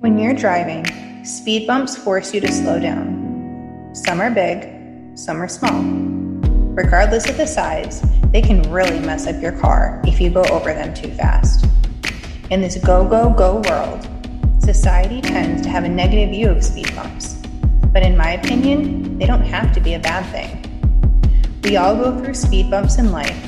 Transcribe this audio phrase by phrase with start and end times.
[0.00, 0.86] When you're driving,
[1.26, 3.90] speed bumps force you to slow down.
[3.92, 4.66] Some are big,
[5.14, 5.82] some are small.
[6.72, 10.72] Regardless of the size, they can really mess up your car if you go over
[10.72, 11.66] them too fast.
[12.48, 14.08] In this go, go, go world,
[14.58, 17.34] society tends to have a negative view of speed bumps.
[17.92, 21.60] But in my opinion, they don't have to be a bad thing.
[21.62, 23.38] We all go through speed bumps in life,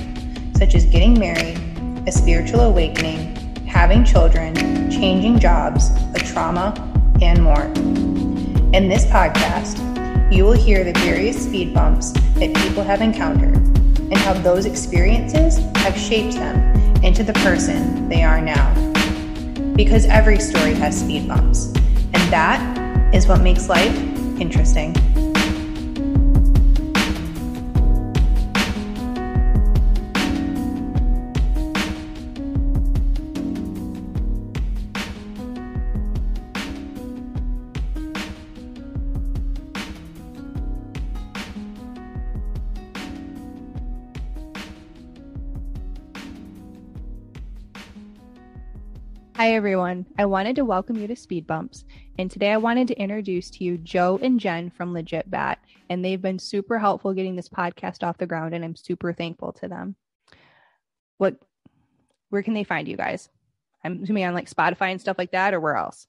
[0.54, 1.58] such as getting married,
[2.06, 3.41] a spiritual awakening,
[3.72, 4.54] having children,
[4.90, 6.74] changing jobs, a trauma,
[7.22, 7.64] and more.
[8.74, 9.80] In this podcast,
[10.30, 15.56] you will hear the various speed bumps that people have encountered and how those experiences
[15.76, 18.74] have shaped them into the person they are now.
[19.74, 21.66] Because every story has speed bumps,
[22.12, 23.96] and that is what makes life
[24.38, 24.94] interesting.
[49.42, 50.06] Hi, everyone.
[50.16, 51.84] I wanted to welcome you to Speed Bumps.
[52.16, 55.58] And today I wanted to introduce to you Joe and Jen from Legit Bat.
[55.90, 58.54] And they've been super helpful getting this podcast off the ground.
[58.54, 59.96] And I'm super thankful to them.
[61.18, 61.38] What,
[62.30, 63.30] where can they find you guys?
[63.82, 66.06] I'm assuming on like Spotify and stuff like that, or where else?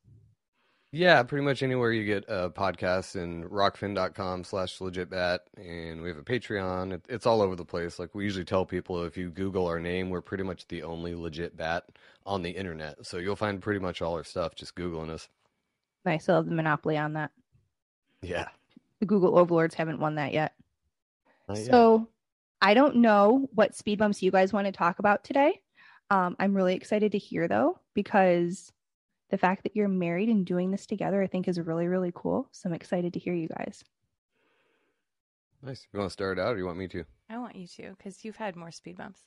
[0.96, 5.40] Yeah, pretty much anywhere you get a podcast and rokfin.com slash legitbat.
[5.58, 6.94] And we have a Patreon.
[6.94, 7.98] It, it's all over the place.
[7.98, 11.16] Like we usually tell people if you Google our name, we're pretty much the only
[11.16, 11.86] legit bat
[12.28, 13.08] on the internet.
[13.08, 15.28] So you'll find pretty much all our stuff just Googling us.
[16.06, 16.24] Nice.
[16.24, 17.32] Still have the monopoly on that.
[18.22, 18.50] Yeah.
[19.00, 20.54] The Google overlords haven't won that yet.
[21.50, 21.72] Not yet.
[21.72, 22.08] So
[22.62, 25.60] I don't know what speed bumps you guys want to talk about today.
[26.12, 28.72] Um, I'm really excited to hear though, because
[29.34, 32.48] the fact that you're married and doing this together, I think is really, really cool.
[32.52, 33.84] So I'm excited to hear you guys.
[35.64, 35.88] nice.
[35.92, 37.04] You want to start out or do you want me to?
[37.32, 39.22] I want you to, because you've had more speed bumps.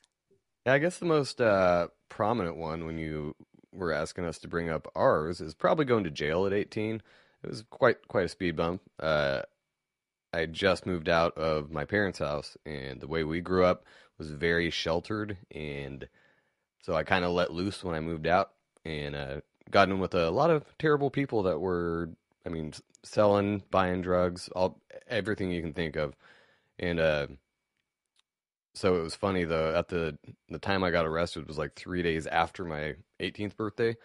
[0.65, 3.35] Yeah, I guess the most uh, prominent one when you
[3.73, 7.03] were asking us to bring up ours is probably going to jail at 18.
[7.43, 8.83] It was quite quite a speed bump.
[8.97, 9.41] Uh,
[10.31, 13.83] I just moved out of my parents' house, and the way we grew up
[14.17, 16.07] was very sheltered, and
[16.81, 18.51] so I kind of let loose when I moved out,
[18.85, 19.41] and uh,
[19.71, 22.09] got in with a lot of terrible people that were,
[22.45, 22.73] I mean,
[23.03, 26.15] selling, buying drugs, all everything you can think of,
[26.79, 27.27] and uh,
[28.73, 29.75] so it was funny though.
[29.75, 30.17] At the
[30.49, 33.95] the time I got arrested was like three days after my 18th birthday,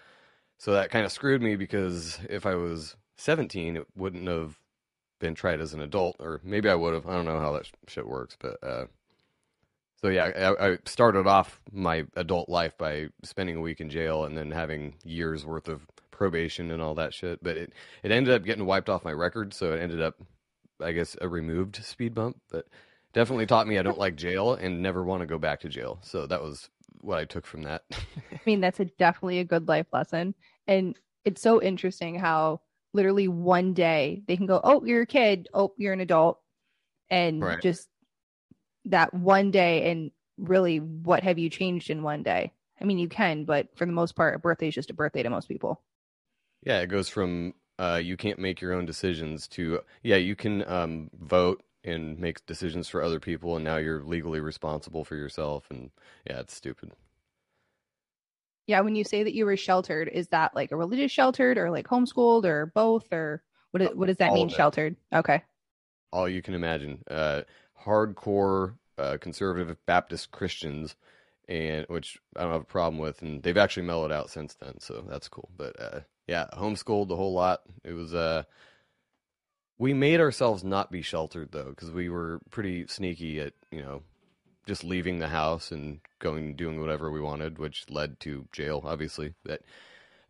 [0.58, 4.58] so that kind of screwed me because if I was 17, it wouldn't have
[5.20, 7.06] been tried as an adult, or maybe I would have.
[7.06, 8.86] I don't know how that sh- shit works, but uh,
[10.02, 14.24] so yeah, I, I started off my adult life by spending a week in jail
[14.24, 17.42] and then having years worth of probation and all that shit.
[17.42, 20.20] But it it ended up getting wiped off my record, so it ended up,
[20.80, 22.40] I guess, a removed speed bump.
[22.50, 22.66] But
[23.12, 26.00] definitely taught me I don't like jail and never want to go back to jail.
[26.02, 26.68] So that was
[27.00, 27.84] what I took from that.
[28.32, 30.34] I mean, that's a definitely a good life lesson.
[30.66, 32.60] And it's so interesting how
[32.92, 35.48] literally one day they can go, Oh, you're a kid.
[35.54, 36.40] Oh, you're an adult.
[37.10, 37.60] And Right.
[37.60, 37.88] just
[38.86, 39.90] that one day.
[39.90, 42.52] And really, what have you changed in one day?
[42.80, 45.22] I mean, you can, but for the most part, a birthday is just a birthday
[45.22, 45.80] to most people.
[46.64, 50.66] Yeah, it goes from uh, you can't make your own decisions to yeah, you can
[50.68, 55.66] um, vote and make decisions for other people, and now you're legally responsible for yourself.
[55.70, 55.90] And
[56.28, 56.92] yeah, it's stupid.
[58.66, 58.80] Yeah.
[58.80, 61.86] When you say that you were sheltered, is that like a religious sheltered or like
[61.88, 63.12] homeschooled or both?
[63.12, 63.42] Or
[63.72, 64.96] what, what does that All mean, sheltered?
[65.12, 65.42] Okay.
[66.12, 67.02] All you can imagine.
[67.10, 67.42] Uh,
[67.84, 70.96] hardcore uh, conservative Baptist Christians,
[71.48, 74.80] and which I don't have a problem with, and they've actually mellowed out since then,
[74.80, 75.48] so that's cool.
[75.56, 77.62] But uh, yeah, homeschooled the whole lot.
[77.84, 78.44] It was uh,
[79.78, 84.02] we made ourselves not be sheltered though, because we were pretty sneaky at you know
[84.66, 88.82] just leaving the house and going and doing whatever we wanted, which led to jail,
[88.84, 89.34] obviously.
[89.44, 89.62] But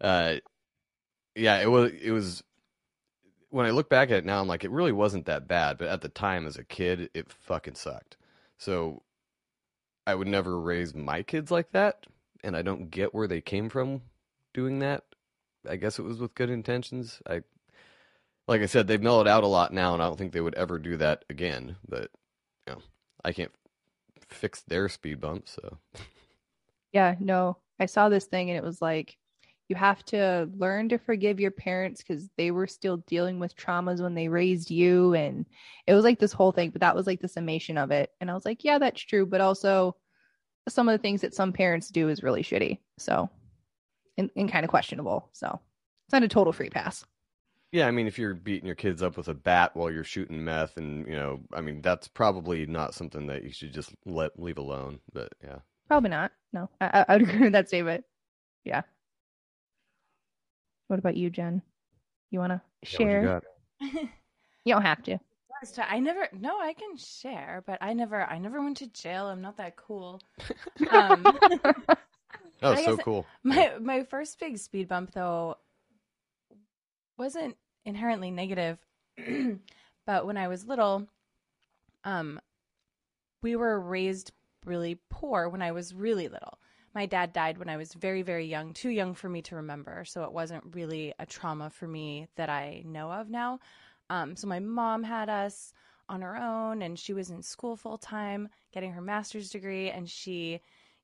[0.01, 0.37] uh,
[1.35, 2.43] yeah, it was it was
[3.53, 5.79] when I look back at it now, I'm like, it really wasn't that bad.
[5.79, 8.17] But at the time, as a kid, it fucking sucked.
[8.59, 9.03] So
[10.07, 12.07] I would never raise my kids like that,
[12.43, 14.03] and I don't get where they came from
[14.55, 15.05] doing that.
[15.69, 17.21] I guess it was with good intentions.
[17.29, 17.43] I,
[18.49, 20.55] like I said, they've mellowed out a lot now, and I don't think they would
[20.55, 21.77] ever do that again.
[21.89, 22.11] But
[22.67, 22.83] you know,
[23.25, 23.53] I can't
[24.29, 25.79] fix their speed bumps, so
[26.93, 27.59] Yeah, no.
[27.81, 29.17] I saw this thing and it was like
[29.73, 34.03] you have to learn to forgive your parents because they were still dealing with traumas
[34.03, 35.15] when they raised you.
[35.15, 35.47] And
[35.87, 38.11] it was like this whole thing, but that was like the summation of it.
[38.21, 39.25] And I was like, yeah, that's true.
[39.25, 39.97] But also,
[40.69, 42.81] some of the things that some parents do is really shitty.
[42.99, 43.31] So,
[44.19, 45.31] and, and kind of questionable.
[45.33, 45.59] So,
[46.07, 47.07] it's not a total free pass.
[47.73, 50.45] Yeah, I mean, if you're beating your kids up with a bat while you're shooting
[50.45, 54.39] meth, and you know, I mean, that's probably not something that you should just let
[54.39, 55.01] leave alone.
[55.15, 56.33] But yeah, Probably not.
[56.53, 58.05] No, I, I would agree with that statement.
[58.65, 58.83] Yeah.
[60.93, 61.63] What about you, Jen?
[62.31, 63.43] You want to Yeah, you share?
[64.67, 65.19] You don't have to.
[65.79, 66.29] I never.
[66.39, 68.23] No, I can share, but I never.
[68.23, 69.29] I never went to jail.
[69.29, 70.21] I'm not that cool.
[70.91, 71.25] Um,
[72.63, 73.25] Oh, so cool.
[73.43, 75.57] My my first big speed bump though
[77.17, 77.57] wasn't
[77.87, 78.79] inherently negative,
[80.07, 81.09] but when I was little,
[82.05, 82.39] um,
[83.43, 84.33] we were raised
[84.67, 86.59] really poor when I was really little.
[86.95, 90.05] My dad died when I was very very young, too young for me to remember,
[90.05, 93.61] so it wasn't really a trauma for me that I know of now.
[94.11, 95.73] Um, so my mom had us
[96.09, 100.09] on her own, and she was in school full time, getting her master's degree, and
[100.09, 100.61] she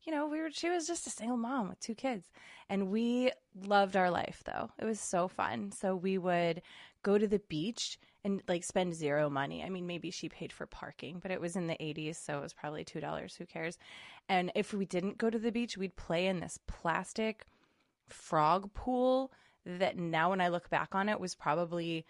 [0.09, 2.31] you know, we were she was just a single mom with two kids.
[2.71, 3.31] And we
[3.67, 4.71] loved our life though.
[4.79, 5.73] It was so fun.
[5.73, 6.63] So we would
[7.03, 9.63] go to the beach and like spend zero money.
[9.63, 12.43] I mean, maybe she paid for parking, but it was in the 80s, so it
[12.43, 13.79] was probably $2, who cares.
[14.29, 17.47] And if we didn't go to the beach, we'd play in this plastic
[18.09, 19.33] frog pool
[19.65, 22.07] that now when I look back on it was probably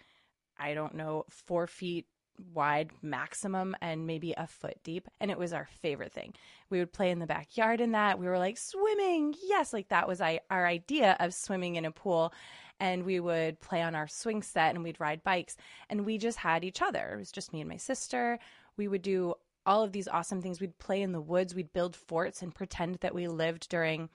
[0.60, 2.06] I don't know, 4 feet
[2.54, 6.32] wide maximum and maybe a foot deep and it was our favorite thing
[6.70, 10.06] we would play in the backyard in that we were like swimming yes like that
[10.06, 12.32] was our idea of swimming in a pool
[12.80, 15.56] and we would play on our swing set and we'd ride bikes
[15.90, 17.12] and we just had each other.
[17.14, 18.38] It was just me and my sister.
[18.76, 19.34] We would do
[19.66, 20.60] all of these awesome things.
[20.60, 21.54] We'd play in the woods.
[21.54, 24.08] We'd build forts and pretend that we lived during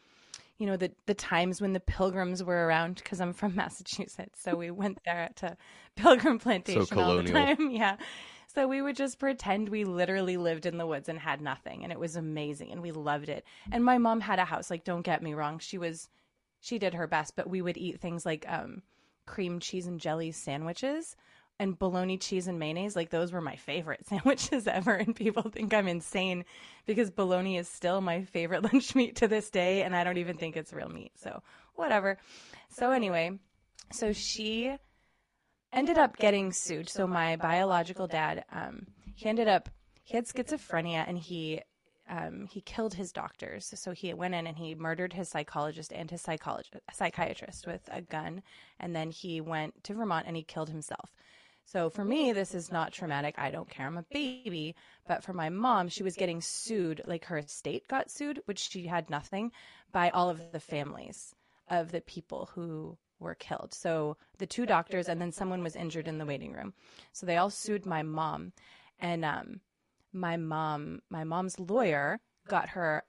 [0.60, 4.42] you know the the times when the pilgrims were around because I'm from Massachusetts.
[4.42, 5.58] So we went there to
[5.96, 7.70] pilgrim plantation all the time.
[7.72, 7.98] Yeah.
[8.48, 11.92] So we would just pretend we literally lived in the woods and had nothing and
[11.92, 13.46] it was amazing and we loved it.
[13.72, 16.08] And my mom had a house like don't get me wrong she was
[16.64, 18.82] she did her best but we would eat things like um
[19.26, 21.16] cream cheese and jelly sandwiches
[21.60, 22.96] and bologna cheese and mayonnaise.
[22.96, 26.46] Like those were my favorite sandwiches ever and people think i'm insane
[26.86, 30.38] because bologna is still my favorite lunch meat to this day and i don't even
[30.38, 31.44] think it's real meat so
[31.76, 32.18] whatever.
[32.70, 33.38] So anyway
[33.92, 34.76] so she
[35.72, 36.90] ended up getting sued.
[36.90, 39.70] So my biological dad um he ended up
[40.04, 41.62] he had schizophrenia and he
[42.10, 43.72] um, he killed his doctors.
[43.76, 48.02] So he went in and he murdered his psychologist and his psychologist, psychiatrist with a
[48.02, 48.44] gun.
[48.80, 51.14] And then he went to Vermont and he killed himself.
[51.66, 53.36] So for me, this is not traumatic.
[53.38, 53.88] I don't care.
[53.88, 54.76] I'm a baby.
[55.08, 58.86] But for my mom, she was getting sued, like her estate got sued, which she
[58.86, 59.52] had nothing,
[59.92, 61.34] by all of the families
[61.70, 63.74] of the people who were killed.
[63.74, 66.74] So the two doctors, and then someone was injured in the waiting room.
[67.14, 68.52] So they all sued my mom.
[69.00, 69.62] And um,
[70.14, 73.04] my mom my mom's lawyer got her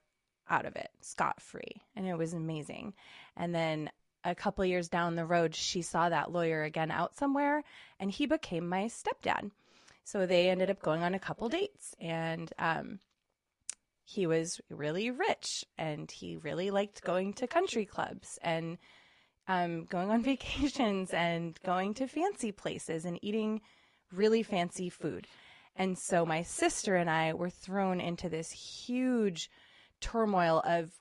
[0.48, 2.92] out of it scot free and it was amazing
[3.36, 3.90] and then
[4.24, 7.62] a couple years down the road she saw that lawyer again out somewhere
[8.00, 9.50] and he became my stepdad
[10.04, 12.98] so they ended up going on a couple dates and um
[14.04, 18.76] he was really rich and he really liked going to country clubs and
[19.48, 23.60] um, going on vacations and going to fancy places and eating
[24.12, 25.26] really fancy food.
[25.76, 29.50] And so my sister and I were thrown into this huge
[30.00, 30.92] turmoil of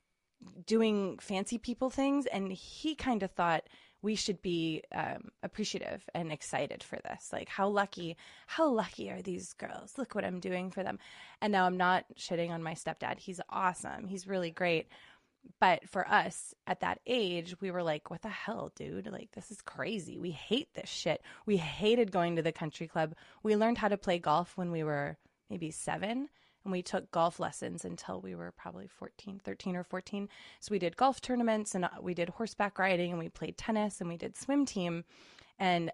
[0.65, 2.25] doing fancy people things.
[2.25, 3.63] And he kind of thought
[4.03, 7.29] we should be um, appreciative and excited for this.
[7.31, 9.93] Like, how lucky, how lucky are these girls?
[9.97, 10.99] Look what I'm doing for them.
[11.41, 13.17] And now I'm not shitting on my stepdad.
[13.17, 14.87] He's awesome, he's really great.
[15.59, 19.11] But for us at that age, we were like, what the hell, dude?
[19.11, 20.17] Like, this is crazy.
[20.17, 21.21] We hate this shit.
[21.45, 23.15] We hated going to the country club.
[23.43, 25.17] We learned how to play golf when we were
[25.49, 26.29] maybe seven,
[26.63, 30.29] and we took golf lessons until we were probably 14, 13 or 14.
[30.59, 33.99] So we did golf tournaments and uh, we did horseback riding and we played tennis
[33.99, 35.03] and we did swim team.
[35.59, 35.91] And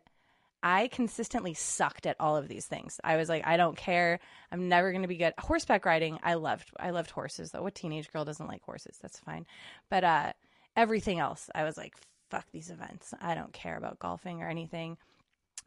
[0.62, 3.00] I consistently sucked at all of these things.
[3.04, 4.20] I was like, I don't care.
[4.52, 5.34] I'm never going to be good.
[5.40, 6.72] Horseback riding, I loved.
[6.80, 7.62] I loved horses though.
[7.62, 8.98] What teenage girl doesn't like horses?
[9.02, 9.46] That's fine.
[9.90, 10.34] But uh,
[10.76, 11.94] everything else, I was like,
[12.30, 13.14] fuck these events.
[13.22, 14.98] I don't care about golfing or anything.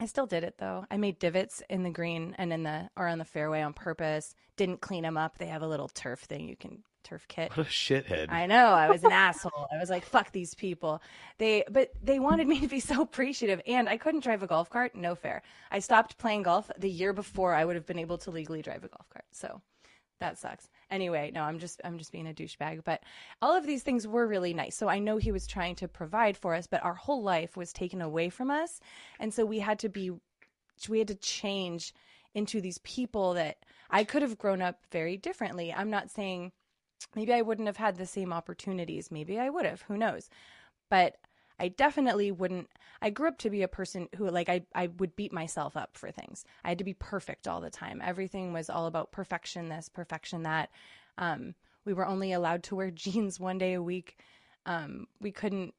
[0.01, 0.85] I still did it though.
[0.91, 4.35] I made divots in the green and in the or on the fairway on purpose.
[4.57, 5.39] Didn't clean them up.
[5.39, 7.51] They have a little turf thing you can turf kit.
[7.57, 8.31] What a shithead.
[8.31, 8.67] I know.
[8.67, 9.69] I was an asshole.
[9.73, 11.03] I was like, fuck these people.
[11.39, 13.61] They, but they wanted me to be so appreciative.
[13.67, 14.95] And I couldn't drive a golf cart.
[14.95, 15.43] No fair.
[15.71, 18.85] I stopped playing golf the year before I would have been able to legally drive
[18.85, 19.25] a golf cart.
[19.31, 19.61] So
[20.21, 20.69] that sucks.
[20.91, 22.85] Anyway, no, I'm just, I'm just being a douchebag.
[22.85, 23.03] But
[23.41, 24.77] all of these things were really nice.
[24.77, 27.73] So I know he was trying to provide for us, but our whole life was
[27.73, 28.81] taken away from us.
[29.19, 30.13] And so we had to be,
[30.89, 31.93] we had to change
[32.35, 33.59] into these people that
[33.91, 35.73] I could have grown up very differently.
[35.73, 36.53] I'm not saying,
[37.15, 39.11] maybe I wouldn't have had the same opportunities.
[39.11, 40.29] Maybe I would have, who knows?
[40.91, 41.17] But
[41.59, 42.69] I definitely wouldn't.
[43.01, 45.97] I grew up to be a person who, like, I, I would beat myself up
[45.97, 46.45] for things.
[46.65, 48.01] I had to be perfect all the time.
[48.03, 50.71] Everything was all about perfection this, perfection that.
[51.19, 51.55] Um,
[51.85, 54.19] we were only allowed to wear jeans one day a week.
[54.67, 55.75] Um, we couldn't.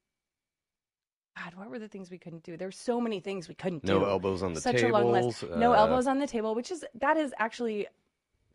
[1.37, 2.57] God, what were the things we couldn't do?
[2.57, 4.05] There were so many things we couldn't no do.
[4.05, 4.91] elbows on the Such tables.
[4.91, 5.43] a long list.
[5.57, 7.87] No uh, elbows on the table, which is that is actually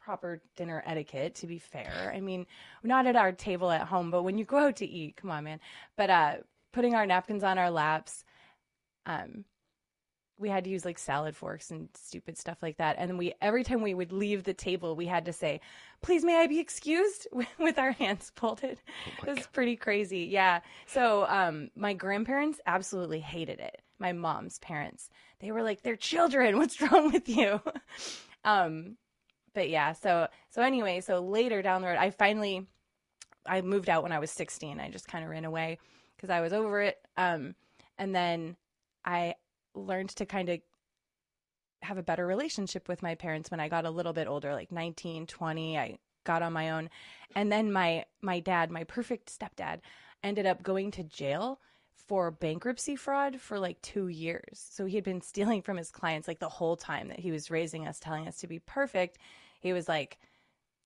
[0.09, 2.11] proper dinner etiquette to be fair.
[2.17, 2.47] I mean,
[2.83, 5.45] not at our table at home, but when you go out to eat, come on,
[5.45, 5.61] man.
[5.99, 6.37] But uh
[6.73, 8.25] putting our napkins on our laps,
[9.05, 9.45] um
[10.38, 12.97] we had to use like salad forks and stupid stuff like that.
[12.99, 15.61] And we every time we would leave the table, we had to say,
[16.00, 18.81] "Please, may I be excused?" with our hands folded.
[19.09, 20.21] Oh it was pretty crazy.
[20.21, 20.61] Yeah.
[20.87, 23.83] So, um, my grandparents absolutely hated it.
[23.99, 25.11] My mom's parents,
[25.41, 26.57] they were like, "They're children.
[26.57, 27.61] What's wrong with you?"
[28.45, 28.97] um,
[29.59, 29.93] but yeah.
[29.93, 32.65] So so anyway, so later down the road, I finally
[33.45, 34.79] I moved out when I was 16.
[34.79, 35.81] I just kind of ran away
[36.17, 36.97] because I was over it.
[37.17, 37.57] Um,
[37.99, 38.55] and then
[39.05, 39.35] I
[39.75, 40.61] learned to kind of
[41.83, 44.71] have a better relationship with my parents when I got a little bit older, like
[44.71, 45.77] 19, 20.
[45.77, 46.88] I got on my own.
[47.35, 49.81] And then my my dad, my perfect stepdad,
[50.23, 51.59] ended up going to jail
[52.07, 54.65] for bankruptcy fraud for like 2 years.
[54.71, 57.50] So he had been stealing from his clients like the whole time that he was
[57.50, 59.19] raising us, telling us to be perfect.
[59.61, 60.19] He was like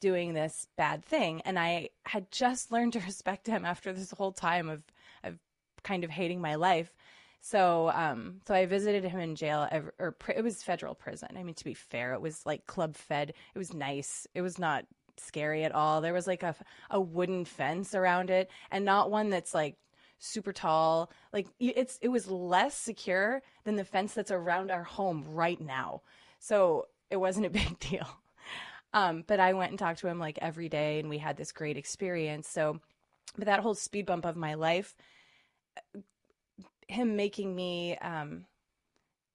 [0.00, 4.32] doing this bad thing and I had just learned to respect him after this whole
[4.32, 4.82] time of
[5.24, 5.38] of
[5.82, 6.92] kind of hating my life.
[7.44, 11.30] So, um, so I visited him in jail, or it was federal prison.
[11.36, 13.30] I mean, to be fair, it was like club fed.
[13.52, 14.28] It was nice.
[14.32, 14.84] It was not
[15.16, 16.00] scary at all.
[16.00, 16.54] There was like a
[16.90, 19.76] a wooden fence around it, and not one that's like
[20.18, 21.10] super tall.
[21.32, 26.02] Like it's it was less secure than the fence that's around our home right now.
[26.38, 28.06] So it wasn't a big deal.
[28.94, 31.52] Um, but I went and talked to him like every day, and we had this
[31.52, 32.48] great experience.
[32.48, 32.80] So,
[33.36, 34.94] but that whole speed bump of my life
[36.88, 38.44] him making me um,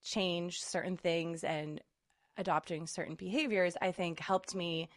[0.04, 1.82] change certain things and
[2.38, 4.90] adopting certain behaviors, I think helped me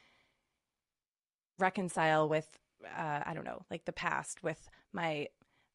[1.59, 2.47] reconcile with
[2.97, 4.59] uh, I don't know, like the past with
[4.93, 5.29] my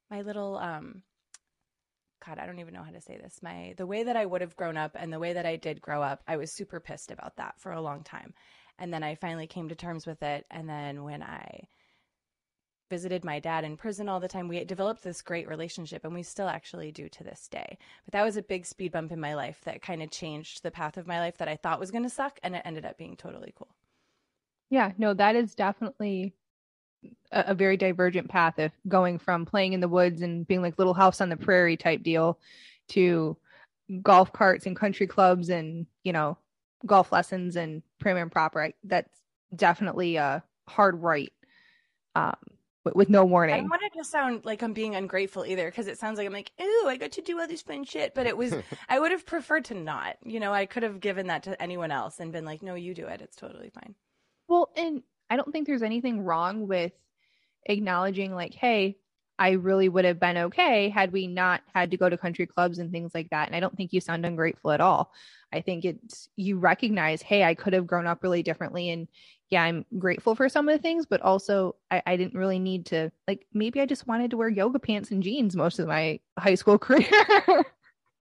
[0.09, 1.03] my little um
[2.25, 3.39] God, I don't even know how to say this.
[3.43, 5.81] My the way that I would have grown up and the way that I did
[5.81, 8.33] grow up, I was super pissed about that for a long time.
[8.79, 11.67] And then I finally came to terms with it and then when I
[12.89, 14.47] visited my dad in prison all the time.
[14.47, 17.77] We developed this great relationship, and we still actually do to this day.
[18.05, 20.71] But that was a big speed bump in my life that kind of changed the
[20.71, 22.97] path of my life that I thought was going to suck, and it ended up
[22.97, 23.75] being totally cool.
[24.69, 26.33] Yeah, no, that is definitely
[27.31, 30.77] a, a very divergent path of going from playing in the woods and being like
[30.77, 32.39] little house on the prairie type deal
[32.89, 33.37] to
[34.01, 36.37] golf carts and country clubs and, you know,
[36.85, 38.63] golf lessons and prim and proper.
[38.63, 39.21] I, that's
[39.55, 41.31] definitely a hard right.
[42.15, 42.35] Um,
[42.85, 43.53] with, with no warning.
[43.53, 43.69] I warning.
[43.69, 46.33] don't want it to sound like I'm being ungrateful either, because it sounds like I'm
[46.33, 48.13] like, ooh, I got to do all this fun shit.
[48.13, 48.53] But it was,
[48.89, 50.17] I would have preferred to not.
[50.23, 52.93] You know, I could have given that to anyone else and been like, no, you
[52.93, 53.21] do it.
[53.21, 53.95] It's totally fine.
[54.47, 56.93] Well, and I don't think there's anything wrong with
[57.65, 58.97] acknowledging, like, hey,
[59.37, 62.79] I really would have been okay had we not had to go to country clubs
[62.79, 63.47] and things like that.
[63.47, 65.11] And I don't think you sound ungrateful at all.
[65.51, 68.89] I think it's you recognize, hey, I could have grown up really differently.
[68.89, 69.07] And
[69.49, 72.87] yeah, I'm grateful for some of the things, but also I, I didn't really need
[72.87, 76.19] to, like, maybe I just wanted to wear yoga pants and jeans most of my
[76.39, 77.05] high school career.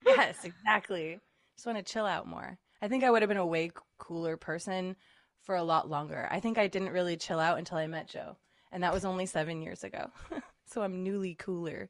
[0.06, 1.20] Yes, exactly.
[1.56, 2.58] Just want to chill out more.
[2.82, 4.96] I think I would have been a way cooler person
[5.44, 6.28] for a lot longer.
[6.30, 8.38] I think I didn't really chill out until I met Joe,
[8.76, 10.12] and that was only seven years ago.
[10.66, 11.90] so I'm newly cooler.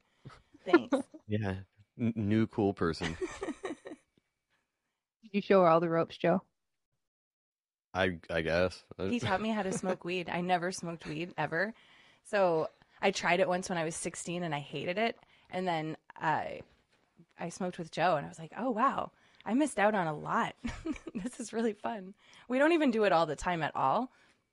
[0.63, 0.95] Thanks.
[1.27, 1.55] Yeah.
[1.99, 3.17] N- new cool person.
[3.41, 3.73] Did
[5.31, 6.43] you show her all the ropes, Joe?
[7.95, 8.83] I I guess.
[8.99, 10.29] he taught me how to smoke weed.
[10.29, 11.73] I never smoked weed ever.
[12.25, 12.67] So
[13.01, 15.17] I tried it once when I was 16 and I hated it.
[15.49, 16.61] And then I
[17.39, 19.09] I smoked with Joe and I was like, "Oh wow,
[19.43, 20.53] I missed out on a lot.
[21.15, 22.13] this is really fun."
[22.47, 24.11] We don't even do it all the time at all,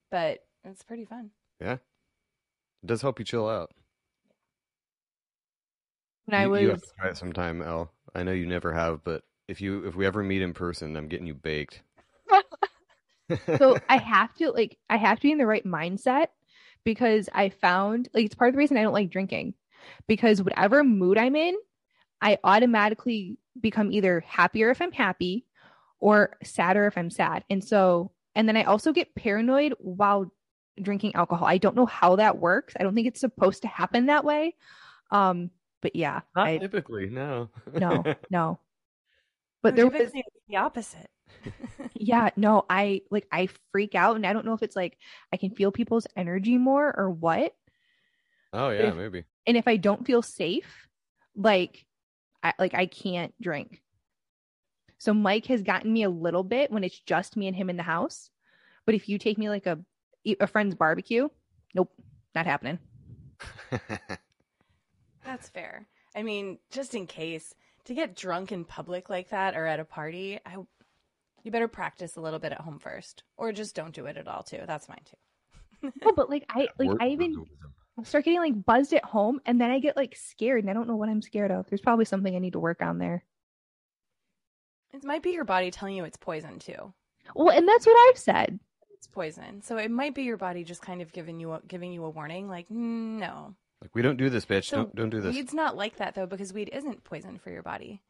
[0.09, 1.29] but it's pretty fun.
[1.61, 1.77] Yeah.
[2.83, 3.71] It does help you chill out.
[6.25, 7.91] When I you, was you have to try it sometime, El.
[8.13, 11.07] I know you never have, but if you if we ever meet in person, I'm
[11.07, 11.81] getting you baked.
[13.57, 16.27] so I have to like I have to be in the right mindset
[16.83, 19.53] because I found like it's part of the reason I don't like drinking
[20.07, 21.55] because whatever mood I'm in,
[22.21, 25.45] I automatically become either happier if I'm happy
[25.99, 27.45] or sadder if I'm sad.
[27.49, 30.32] And so, and then I also get paranoid while
[30.81, 31.47] drinking alcohol.
[31.47, 32.73] I don't know how that works.
[32.79, 34.55] I don't think it's supposed to happen that way.
[35.11, 35.51] Um,
[35.81, 37.49] but yeah, Not I, typically, no.
[37.73, 38.59] no, no.
[39.61, 40.11] But there was,
[40.47, 41.09] the opposite.
[41.93, 44.97] yeah, no, I like, I freak out and I don't know if it's like
[45.31, 47.53] I can feel people's energy more or what.
[48.51, 49.25] oh yeah, if- maybe.
[49.45, 50.87] And if I don't feel safe,
[51.35, 51.85] like,
[52.41, 53.81] I like, I can't drink.
[54.99, 57.75] So Mike has gotten me a little bit when it's just me and him in
[57.75, 58.29] the house.
[58.85, 59.79] But if you take me like a
[60.39, 61.27] a friend's barbecue,
[61.73, 61.91] nope,
[62.35, 62.79] not happening.
[65.25, 65.87] That's fair.
[66.15, 69.85] I mean, just in case to get drunk in public like that or at a
[69.85, 70.57] party, I
[71.43, 74.27] you better practice a little bit at home first, or just don't do it at
[74.27, 74.61] all too.
[74.65, 75.91] That's fine too.
[76.03, 77.73] No, but like I like I even of wisdom.
[78.03, 80.87] start getting like buzzed at home and then I get like scared and I don't
[80.87, 81.67] know what I'm scared of.
[81.69, 83.23] There's probably something I need to work on there.
[84.93, 86.93] It might be your body telling you it's poison too.
[87.35, 88.59] Well, and that's what I've said.
[89.03, 91.91] It's poison, so it might be your body just kind of giving you a, giving
[91.91, 93.53] you a warning, like "Mm, no.
[93.81, 94.67] Like we don't do this, bitch.
[94.69, 95.35] So don't don't do this.
[95.35, 98.01] Weed's not like that though, because weed isn't poison for your body.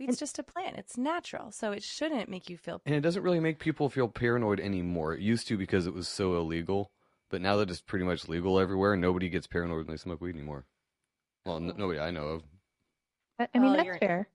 [0.00, 0.74] Weed's just a plant.
[0.76, 2.82] It's natural, so it shouldn't make you feel.
[2.84, 5.14] And it doesn't really make people feel paranoid anymore.
[5.14, 6.90] It used to because it was so illegal,
[7.28, 10.34] but now that it's pretty much legal everywhere, nobody gets paranoid when they smoke weed
[10.34, 10.64] anymore.
[11.46, 12.42] Well, n- nobody I know of.
[13.38, 14.28] I I mean, Well, that's you're- fair.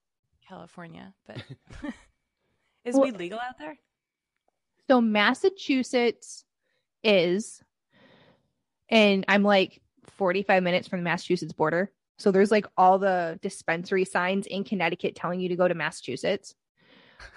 [0.47, 1.43] California, but
[2.85, 3.77] is Well- weed legal out there?
[4.89, 6.45] So Massachusetts
[7.03, 7.63] is,
[8.89, 9.81] and I'm like
[10.17, 11.91] 45 minutes from the Massachusetts border.
[12.17, 16.55] So there's like all the dispensary signs in Connecticut telling you to go to Massachusetts.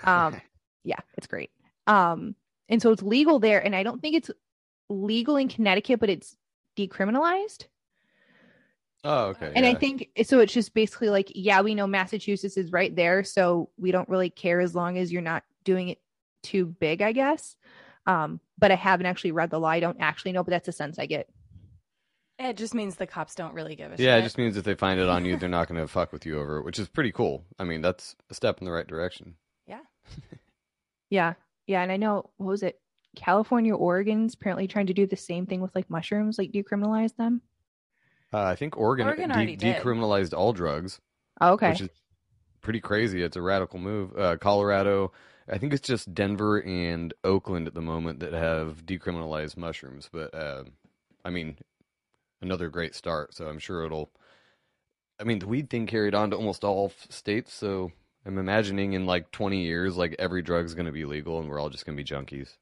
[0.02, 0.40] Um,
[0.83, 1.50] yeah, it's great.
[1.87, 2.35] Um,
[2.69, 4.31] and so it's legal there, and I don't think it's
[4.88, 6.37] legal in Connecticut, but it's
[6.76, 7.67] decriminalized.
[9.05, 9.52] oh, okay.
[9.55, 10.40] And I think so.
[10.40, 14.30] It's just basically like, yeah, we know Massachusetts is right there, so we don't really
[14.30, 16.00] care as long as you're not doing it
[16.43, 17.57] too big, I guess.
[18.07, 19.69] Um, but I haven't actually read the law.
[19.69, 21.29] I don't actually know, but that's a sense I get.
[22.39, 24.05] It just means the cops don't really give a shit.
[24.07, 26.13] Yeah, it just means if they find it on you, they're not going to fuck
[26.13, 27.45] with you over it, which is pretty cool.
[27.59, 29.35] I mean, that's a step in the right direction.
[29.67, 29.81] yeah.
[31.11, 31.35] Yeah,
[31.67, 32.79] yeah, and I know what was it?
[33.17, 37.41] California, Oregon's apparently trying to do the same thing with like mushrooms, like decriminalize them.
[38.33, 41.01] Uh, I think Oregon, Oregon de- decriminalized all drugs,
[41.41, 41.71] Oh, okay.
[41.71, 41.89] which is
[42.61, 43.23] pretty crazy.
[43.23, 44.17] It's a radical move.
[44.19, 45.13] Uh, Colorado,
[45.50, 50.08] I think it's just Denver and Oakland at the moment that have decriminalized mushrooms.
[50.13, 50.65] But uh,
[51.25, 51.56] I mean,
[52.43, 53.34] another great start.
[53.34, 54.11] So I'm sure it'll.
[55.21, 57.52] I mean, the weed thing carried on to almost all states.
[57.52, 57.91] So
[58.25, 61.58] I'm imagining in like 20 years, like every drug's going to be legal, and we're
[61.58, 62.56] all just going to be junkies.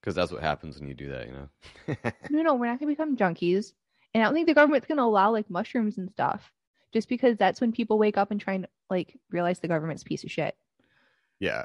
[0.00, 1.96] Because that's what happens when you do that, you know.
[2.30, 3.72] no, no, we're not gonna become junkies,
[4.14, 6.52] and I don't think the government's gonna allow like mushrooms and stuff,
[6.92, 10.06] just because that's when people wake up and try and like realize the government's a
[10.06, 10.56] piece of shit.
[11.40, 11.64] yeah.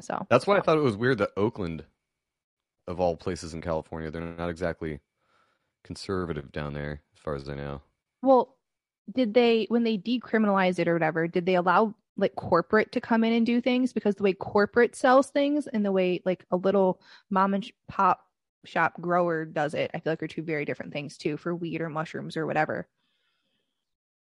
[0.00, 1.84] So That's why I thought it was weird that Oakland,
[2.86, 5.00] of all places in California, they're not exactly
[5.84, 7.82] conservative down there, as far as I know.
[8.22, 8.56] Well,
[9.12, 13.24] did they when they decriminalized it or whatever, did they allow like corporate to come
[13.24, 13.92] in and do things?
[13.92, 18.26] Because the way corporate sells things and the way like a little mom and pop
[18.64, 21.80] shop grower does it, I feel like are two very different things too for weed
[21.80, 22.88] or mushrooms or whatever.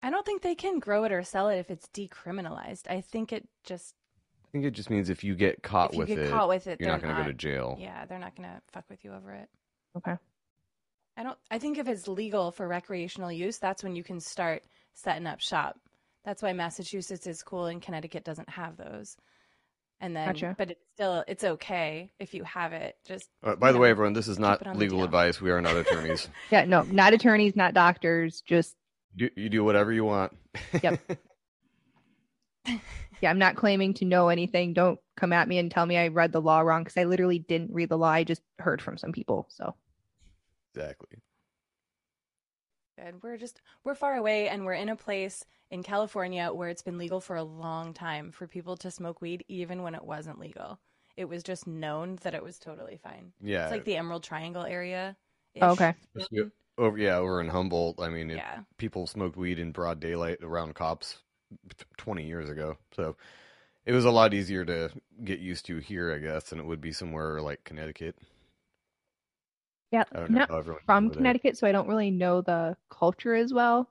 [0.03, 2.89] I don't think they can grow it or sell it if it's decriminalized.
[2.89, 3.95] I think it just
[4.47, 6.47] I think it just means if you get caught if you with get it, caught
[6.47, 7.77] with it, you're not going to go to jail.
[7.79, 9.49] Yeah, they're not gonna fuck with you over it.
[9.97, 10.15] Okay.
[11.17, 11.37] I don't.
[11.51, 15.41] I think if it's legal for recreational use, that's when you can start setting up
[15.41, 15.77] shop.
[16.23, 19.17] That's why Massachusetts is cool and Connecticut doesn't have those.
[19.99, 20.55] And then, Gotcha.
[20.57, 22.95] but it's still it's okay if you have it.
[23.07, 25.41] Just Uh, by the know, way, everyone, this is not it on the legal advice.
[25.41, 26.29] We are not attorneys.
[26.51, 28.75] Yeah, no, not attorneys, not doctors, just
[29.15, 30.33] you, you do whatever you want.
[30.83, 30.99] Yep.
[33.21, 34.73] yeah, I'm not claiming to know anything.
[34.73, 37.39] Don't come at me and tell me I read the law wrong because I literally
[37.39, 38.09] didn't read the law.
[38.09, 39.47] I just heard from some people.
[39.49, 39.75] So
[40.73, 41.19] exactly.
[42.97, 43.21] good.
[43.23, 46.97] We're just we're far away, and we're in a place in California where it's been
[46.97, 50.79] legal for a long time for people to smoke weed, even when it wasn't legal.
[51.15, 53.31] It was just known that it was totally fine.
[53.41, 53.63] Yeah.
[53.63, 55.17] It's like the Emerald Triangle area.
[55.59, 55.95] Oh, okay.
[56.15, 57.99] Especially over, yeah, over in Humboldt.
[57.99, 58.59] I mean, it, Yeah.
[58.77, 61.17] people smoked weed in broad daylight around cops
[61.97, 62.77] 20 years ago.
[62.95, 63.15] So
[63.85, 64.91] it was a lot easier to
[65.23, 68.15] get used to here, I guess, than it would be somewhere like Connecticut.
[69.91, 71.17] yeah, I don't know not how everyone from over there.
[71.19, 73.89] Connecticut, so I don't really know the culture as well.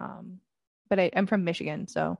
[0.00, 0.40] Um,
[0.88, 2.18] but I, I'm from Michigan, so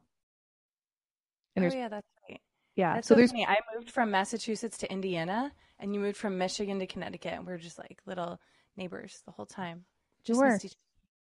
[1.56, 2.40] and Oh yeah, that's right.
[2.76, 3.44] yeah, That's so so there's me.
[3.46, 7.58] I moved from Massachusetts to Indiana, and you moved from Michigan to Connecticut, and we're
[7.58, 8.40] just like little
[8.76, 9.84] neighbors the whole time.
[10.24, 10.50] Just were.
[10.50, 10.76] missed each-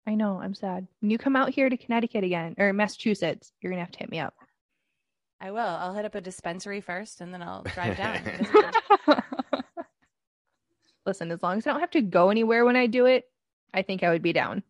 [0.07, 0.41] I know.
[0.41, 0.87] I'm sad.
[1.01, 4.11] When you come out here to Connecticut again or Massachusetts, you're gonna have to hit
[4.11, 4.35] me up.
[5.41, 5.59] I will.
[5.61, 8.17] I'll hit up a dispensary first, and then I'll drive down.
[8.17, 8.75] and visit
[9.09, 9.15] you.
[11.05, 13.25] Listen, as long as I don't have to go anywhere when I do it,
[13.75, 14.63] I think I would be down.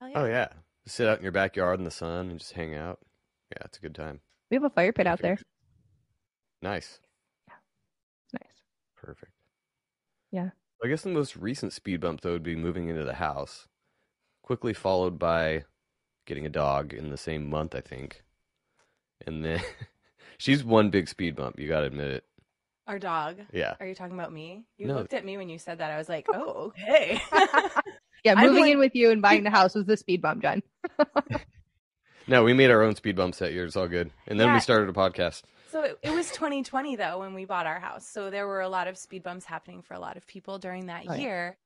[0.00, 0.18] Oh yeah.
[0.20, 0.48] Oh yeah,
[0.86, 2.98] sit out in your backyard in the sun and just hang out.
[3.52, 4.20] Yeah, it's a good time.
[4.50, 5.38] We have a fire pit out there.
[6.62, 6.98] Nice,
[7.48, 8.52] It's nice.
[8.96, 9.32] perfect.
[10.32, 10.50] Yeah.
[10.82, 13.68] I guess the most recent speed bump though would be moving into the house,
[14.44, 15.64] quickly followed by
[16.26, 18.22] getting a dog in the same month, I think.
[19.26, 19.60] And then
[20.38, 21.58] she's one big speed bump.
[21.58, 22.24] You gotta admit it.
[22.86, 23.38] Our dog.
[23.52, 23.74] Yeah.
[23.80, 24.66] Are you talking about me?
[24.76, 24.94] You No.
[24.96, 25.90] looked at me when you said that.
[25.90, 27.20] I was like, oh, okay.
[28.24, 30.62] Yeah, moving like- in with you and buying the house was the speed bump, Jen.
[32.26, 33.66] No, we made our own speed bumps that year.
[33.66, 34.10] It's all good.
[34.26, 34.54] And then Yeah.
[34.54, 35.42] we started a podcast.
[35.70, 38.06] So it, it was 2020 though when we bought our house.
[38.08, 40.86] So there were a lot of speed bumps happening for a lot of people during
[40.86, 41.20] that Oh, yeah.
[41.20, 41.56] year.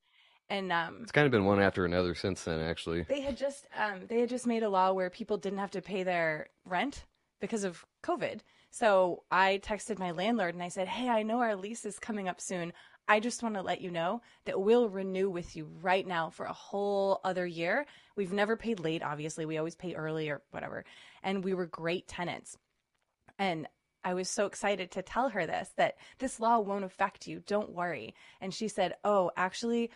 [0.49, 3.03] And um It's kind of been one after another since then, actually.
[3.03, 5.81] they had just um they had just made a law where people didn't have to
[5.81, 7.05] pay their rent
[7.39, 8.39] because of COVID.
[8.71, 12.27] So I texted my landlord and I said, "Hey, I know our lease is coming
[12.27, 12.73] up soon.
[13.07, 16.45] I just want to let you know that we'll renew with you right now for
[16.45, 17.87] a whole other year.
[18.15, 19.45] We've never paid late, obviously.
[19.47, 20.85] We always pay early or whatever.
[21.23, 22.55] And we were great tenants.
[23.39, 23.67] And
[24.03, 27.39] I was so excited to tell her this that this law won't affect you.
[27.39, 28.13] Don't worry.
[28.39, 29.89] And she said, "Oh, actually,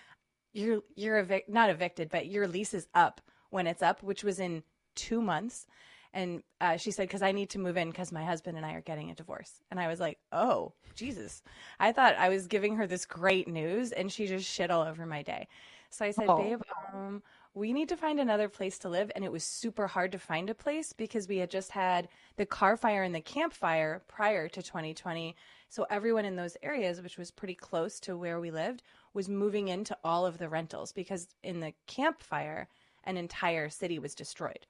[0.54, 4.39] you're you're evic- not evicted, but your lease is up when it's up, which was
[4.39, 4.63] in
[4.96, 5.68] two months."
[6.16, 8.74] And uh, she said, "Because I need to move in because my husband and I
[8.74, 11.42] are getting a divorce." And I was like, "Oh, Jesus!"
[11.80, 15.06] I thought I was giving her this great news, and she just shit all over
[15.06, 15.48] my day.
[15.89, 16.38] So I said, Oh.
[16.38, 16.62] "Babe,
[16.94, 17.24] um,
[17.56, 20.50] we need to find another place to live." And it was super hard to find
[20.52, 24.48] a place because we had just had the Carr Fire and the Camp Fire prior
[24.50, 25.36] to 2020.
[25.70, 29.67] So everyone in those areas, which was pretty close to where we lived, was moving
[29.67, 32.67] into all of the rentals because in the Camp Fire,
[33.04, 34.65] an entire city was destroyed.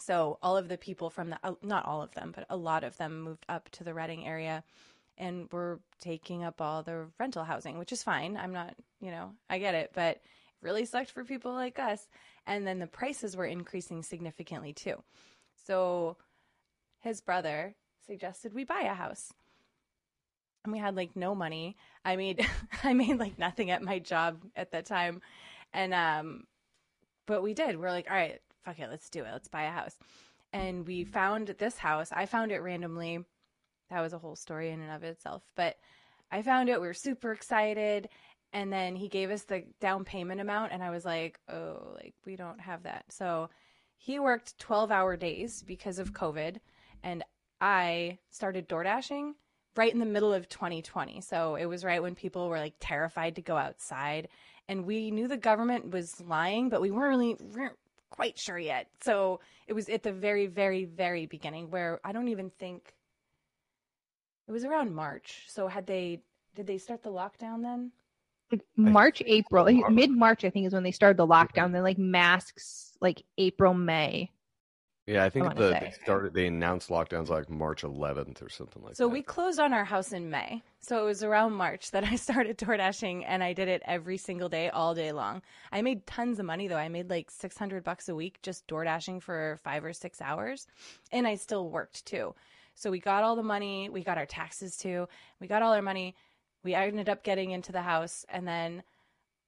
[0.00, 2.84] So all of the people from the, uh, not all of them, but a lot
[2.84, 4.62] of them moved up to the Redding area
[5.16, 8.36] and were taking up all the rental housing, which is fine.
[8.36, 10.22] I'm not, you know, I get it, but it
[10.62, 12.06] really sucked for people like us.
[12.46, 15.02] And then the prices were increasing significantly too.
[15.66, 16.16] So
[17.00, 17.74] his brother
[18.06, 19.32] suggested we buy a house.
[20.64, 21.76] And we had like no money.
[22.04, 22.46] I made
[22.84, 25.20] I made like nothing at my job at that time.
[25.72, 26.44] And um
[27.26, 27.78] but we did.
[27.78, 29.30] We're like, all right, fuck it, let's do it.
[29.32, 29.96] Let's buy a house.
[30.52, 32.10] And we found this house.
[32.12, 33.20] I found it randomly.
[33.90, 35.42] That was a whole story in and of itself.
[35.54, 35.76] But
[36.30, 36.80] I found it.
[36.80, 38.08] We were super excited.
[38.52, 40.72] And then he gave us the down payment amount.
[40.72, 43.04] And I was like, oh, like, we don't have that.
[43.10, 43.50] So
[43.98, 46.56] he worked 12 hour days because of COVID.
[47.02, 47.24] And
[47.60, 49.34] I started door dashing
[49.78, 51.20] right in the middle of 2020.
[51.20, 54.26] So it was right when people were like terrified to go outside.
[54.68, 57.78] And we knew the government was lying, but we weren't really weren't
[58.10, 58.88] quite sure yet.
[59.00, 59.38] So
[59.68, 62.92] it was at the very, very, very beginning where I don't even think
[64.48, 65.44] it was around March.
[65.46, 66.22] So had they
[66.56, 67.92] did they start the lockdown then?
[68.50, 71.70] Like March, April, mid March, I think is when they started the lockdown.
[71.70, 74.32] Then like masks, like April, May.
[75.08, 78.82] Yeah, I think wanna the they started they announced lockdowns like March 11th or something
[78.82, 79.08] like So that.
[79.08, 80.62] So we closed on our house in May.
[80.80, 84.18] So it was around March that I started door dashing and I did it every
[84.18, 85.40] single day, all day long.
[85.72, 86.76] I made tons of money though.
[86.76, 90.66] I made like 600 bucks a week just door dashing for five or six hours.
[91.10, 92.34] And I still worked too.
[92.74, 93.88] So we got all the money.
[93.88, 95.08] We got our taxes too.
[95.40, 96.16] We got all our money.
[96.62, 98.82] We ended up getting into the house and then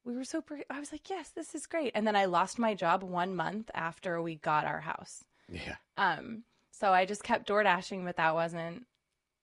[0.07, 1.93] we were so, pre- I was like, yes, this is great.
[1.95, 5.23] And then I lost my job one month after we got our house.
[5.51, 5.77] Yeah.
[5.97, 8.87] Um, so I just kept door dashing, but that wasn't,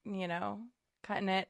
[0.05, 0.59] you know,
[1.03, 1.47] cutting it.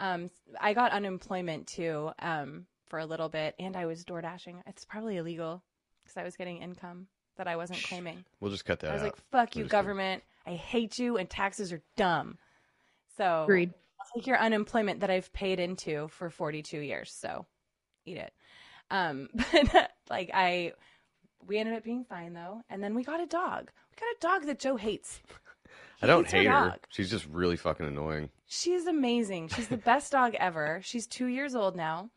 [0.00, 4.62] Um, I got unemployment too, um, for a little bit, and I was door dashing.
[4.66, 5.62] It's probably illegal
[6.02, 8.24] because I was getting income that I wasn't claiming.
[8.40, 9.04] We'll just cut that I was out.
[9.06, 9.68] like, "Fuck We're you, just kidding.
[9.68, 10.22] government!
[10.46, 12.38] I hate you, and taxes are dumb."
[13.16, 13.72] So Agreed.
[14.00, 17.12] I'll take your unemployment that I've paid into for 42 years.
[17.12, 17.46] So
[18.06, 18.32] eat it.
[18.90, 19.28] Um,
[19.72, 20.72] but like I,
[21.46, 22.62] we ended up being fine though.
[22.70, 23.70] And then we got a dog.
[23.90, 25.20] We got a dog that Joe hates.
[26.02, 26.76] I don't hate her.
[26.88, 28.30] She's just really fucking annoying.
[28.46, 29.48] She's amazing.
[29.48, 30.80] She's the best dog ever.
[30.82, 32.10] She's two years old now.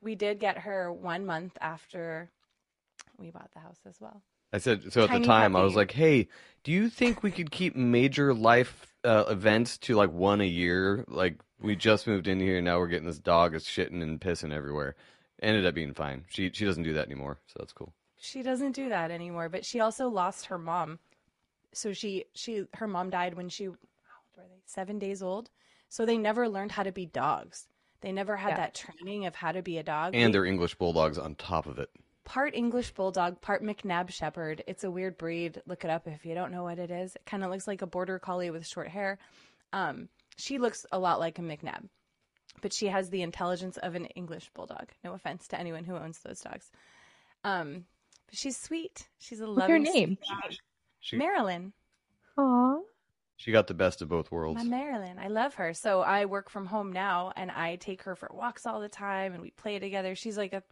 [0.00, 2.30] We did get her one month after
[3.18, 4.22] we bought the house as well.
[4.52, 5.54] I said so at Tiny the time.
[5.54, 6.28] I was like, "Hey,
[6.64, 11.04] do you think we could keep major life uh, events to like one a year?
[11.06, 14.20] Like we just moved in here, and now we're getting this dog that's shitting and
[14.20, 14.96] pissing everywhere."
[15.42, 16.24] Ended up being fine.
[16.28, 17.92] She she doesn't do that anymore, so that's cool.
[18.22, 20.98] She doesn't do that anymore, but she also lost her mom.
[21.72, 24.60] So she she her mom died when she how old were they?
[24.66, 25.50] 7 days old.
[25.88, 27.66] So they never learned how to be dogs.
[28.02, 28.56] They never had Yeah.
[28.56, 30.14] that training of how to be a dog.
[30.14, 31.90] And We- they're English bulldogs on top of it.
[32.24, 34.62] part English bulldog, part McNab Shepherd.
[34.68, 35.60] It's a weird breed.
[35.66, 37.16] Look it up if you don't know what it is.
[37.16, 39.18] It kind of looks like a border collie with short hair.
[39.72, 41.88] Um, she looks a lot like a McNab,
[42.60, 44.92] but she has the intelligence of an English bulldog.
[45.02, 46.70] No offense to anyone who owns those dogs.
[47.42, 47.86] Um,
[48.30, 49.08] but she's sweet.
[49.18, 50.16] She's a What's her name?
[50.22, 50.60] sweet.
[51.00, 51.72] She Marilyn.
[52.36, 52.78] Aw.
[53.36, 54.62] she got the best of both worlds.
[54.62, 55.18] My Marilyn.
[55.18, 55.74] I love her.
[55.74, 59.32] So I work from home now and I take her for walks all the time
[59.32, 60.14] and we play together.
[60.14, 60.62] She's like a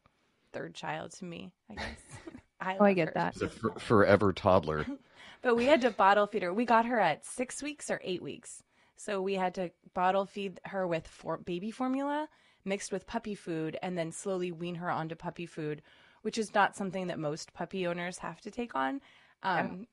[0.53, 1.85] third child to me, I guess.
[2.61, 3.15] I Oh, I get her.
[3.15, 3.35] that.
[3.35, 4.87] She's a for- forever toddler.
[5.41, 6.53] But we had to bottle feed her.
[6.53, 8.65] We got her at six weeks or eight weeks.
[8.97, 12.29] So we had to bottle feed her with for- baby formula
[12.65, 15.81] mixed with puppy food and then slowly wean her onto puppy food,
[16.23, 19.01] which is not something that most puppy owners have to take on.
[19.43, 19.87] Um,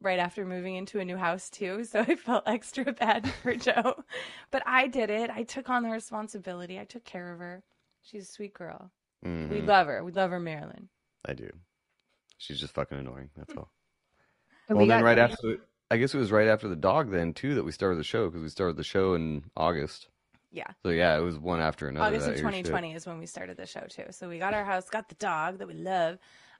[0.00, 1.84] Right after moving into a new house, too.
[1.90, 4.02] So I felt extra bad for Joe.
[4.50, 5.28] But I did it.
[5.28, 6.80] I took on the responsibility.
[6.80, 7.62] I took care of her.
[8.02, 8.90] She's a sweet girl.
[9.22, 10.02] We Mhm, love her.
[10.02, 10.88] We love her, Marilyn.
[11.26, 11.50] I do.
[12.38, 13.28] She's just fucking annoying.
[13.36, 13.70] That's all.
[14.70, 15.58] Well, we then got- right after,
[15.90, 18.28] I guess it was right after the dog then too that we started the show
[18.30, 20.08] because we started the show in August.
[20.50, 20.66] Yeah.
[20.84, 22.06] So yeah, it was one after another.
[22.06, 22.64] August of that year shit.
[22.64, 24.04] 2020 is when we started the show too.
[24.10, 26.18] So we got our house, got the dog that we love,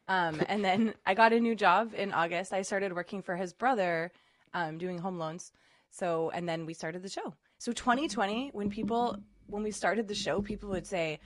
[0.09, 2.53] um, and then I got a new job in August.
[2.53, 4.13] I started working for his brother,
[4.55, 5.53] um, doing home loans.
[5.91, 7.35] So and then we started the show.
[7.59, 11.21] So 2020, when people when we started the show, people would say,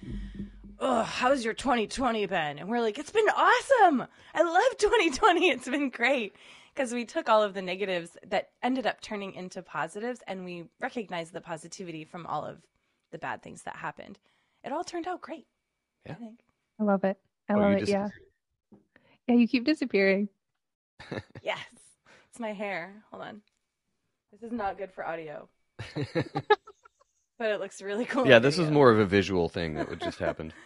[0.78, 4.06] "Oh, how's your 2020 been?" And we're like, "It's been awesome.
[4.34, 5.48] I love 2020.
[5.48, 6.34] It's been great."
[6.74, 10.64] Because we took all of the negatives that ended up turning into positives, and we
[10.80, 12.58] recognized the positivity from all of
[13.10, 14.18] the bad things that happened.
[14.64, 15.46] It all turned out great.
[16.06, 16.14] I Yeah.
[16.16, 16.40] think.
[16.78, 17.18] I love it.
[17.48, 17.88] I Oh, love it.
[17.88, 18.08] Yeah.
[19.26, 20.28] Yeah, you keep disappearing.
[21.42, 21.58] Yes.
[22.30, 23.02] It's my hair.
[23.10, 23.42] Hold on.
[24.30, 25.48] This is not good for audio,
[25.94, 28.26] but it looks really cool.
[28.28, 30.54] yeah, in this is more of a visual thing that would just happened.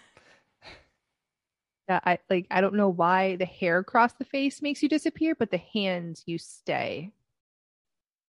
[1.88, 5.34] Yeah, I like I don't know why the hair across the face makes you disappear,
[5.34, 7.12] but the hands you stay.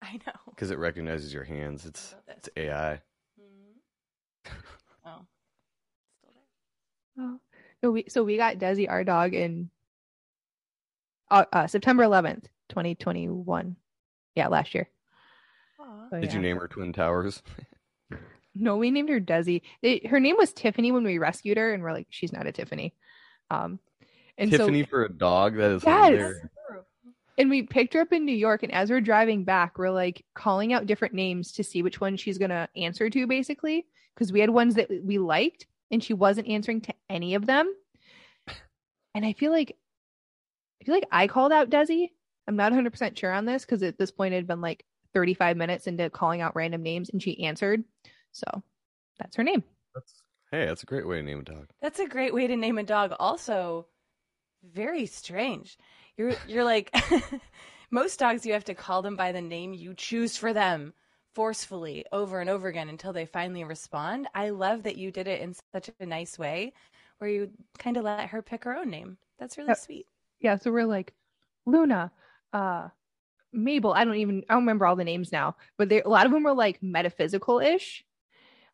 [0.02, 0.34] I know.
[0.50, 1.86] Because it recognizes your hands.
[1.86, 2.66] It's it's this?
[2.66, 3.02] AI.
[3.40, 4.52] Mhm.
[5.06, 5.26] Oh.
[6.20, 7.26] Still there.
[7.26, 7.40] Oh.
[7.84, 9.70] No, we so we got Desi our dog in
[11.30, 13.76] uh, uh, September 11th, 2021.
[14.36, 14.90] Yeah, last year.
[15.78, 16.34] So, Did yeah.
[16.36, 17.42] you name her Twin Towers?
[18.54, 19.62] No, we named her Desi.
[19.82, 22.52] It, her name was Tiffany when we rescued her, and we're like, she's not a
[22.52, 22.94] Tiffany.
[23.52, 23.80] Um,
[24.38, 25.56] and Tiffany so for a dog?
[25.58, 26.10] That is Yes.
[26.10, 26.48] hilarious.
[27.38, 30.24] and we picked her up in New York, and as we're driving back, we're like
[30.36, 33.86] calling out different names to see which one she's gonna answer to, basically,
[34.16, 37.74] because we had ones that we liked, and she wasn't answering to any of them.
[39.14, 39.76] And I feel like,
[40.82, 42.12] I feel like I called out Desi.
[42.48, 44.86] I'm not 100 percent sure on this because at this point it had been like
[45.14, 47.84] 35 minutes into calling out random names, and she answered.
[48.32, 48.46] So
[49.20, 49.64] that's her name.
[49.94, 50.21] That's,
[50.52, 51.70] hey, that's a great way to name a dog.
[51.82, 53.14] That's a great way to name a dog.
[53.20, 53.88] Also,
[54.64, 55.78] very strange.
[56.18, 56.92] You're you're like
[57.92, 60.94] most dogs you have to call them by the name you choose for them
[61.36, 64.28] forcefully over and over again until they finally respond.
[64.36, 66.74] I love that you did it in such a nice way
[67.20, 69.18] where you kind of let her pick her own name.
[69.40, 69.76] That's really Yep.
[69.76, 70.08] sweet.
[70.42, 71.14] yeah so we're like
[71.66, 72.12] luna
[72.54, 72.90] uh
[73.54, 76.26] mabel i don't even i don't remember all the names now but they, a lot
[76.28, 78.06] of them were like metaphysical-ish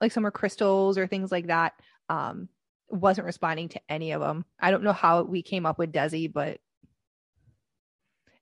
[0.01, 1.73] like some were crystals or things like that
[2.09, 2.47] um
[2.89, 6.31] wasn't responding to any of them i don't know how we came up with desi
[6.31, 6.59] but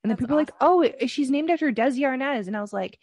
[0.03, 2.73] and then That's people were like oh she's named after desi arnaz and i was
[2.73, 2.99] like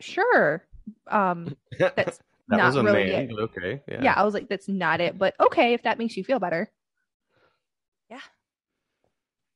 [0.00, 0.64] sure
[1.08, 3.38] um that's That not was a really man, it.
[3.38, 3.80] okay.
[3.88, 4.02] Yeah.
[4.02, 6.70] yeah i was like that's not it but okay if that makes you feel better
[8.10, 8.20] Yeah.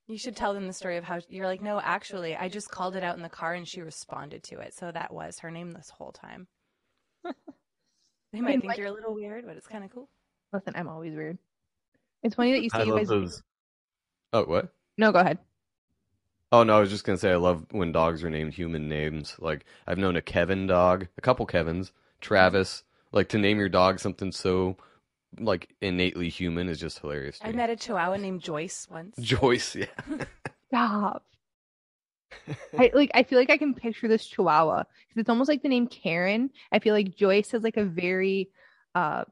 [0.07, 2.95] You should tell them the story of how you're like, no, actually, I just called
[2.95, 4.73] it out in the car and she responded to it.
[4.73, 6.47] So that was her name this whole time.
[8.37, 10.09] They might mean, think like- you're a little weird, but it's kind of cool.
[10.53, 11.39] listen i'm always weird
[12.23, 13.43] it's funny that you I say you love guys those.
[14.33, 14.73] Oh, what?
[14.99, 15.39] no go ahead
[16.53, 19.35] Oh no, I was just gonna say I love when dogs are named human names.
[19.41, 22.85] Like I've known a Kevin dog, a couple Kevins, Travis.
[23.11, 24.77] Like to name your dog something so
[25.41, 27.41] like innately human is just hilarious.
[27.41, 27.57] to I me.
[27.57, 29.17] met a Chihuahua named Joyce once.
[29.21, 29.87] Joyce, yeah.
[30.69, 31.25] Stop.
[32.79, 33.11] I like.
[33.15, 36.51] I feel like I can picture this Chihuahua because it's almost like the name Karen.
[36.73, 38.51] I feel like Joyce has like a very,
[38.95, 39.25] uh,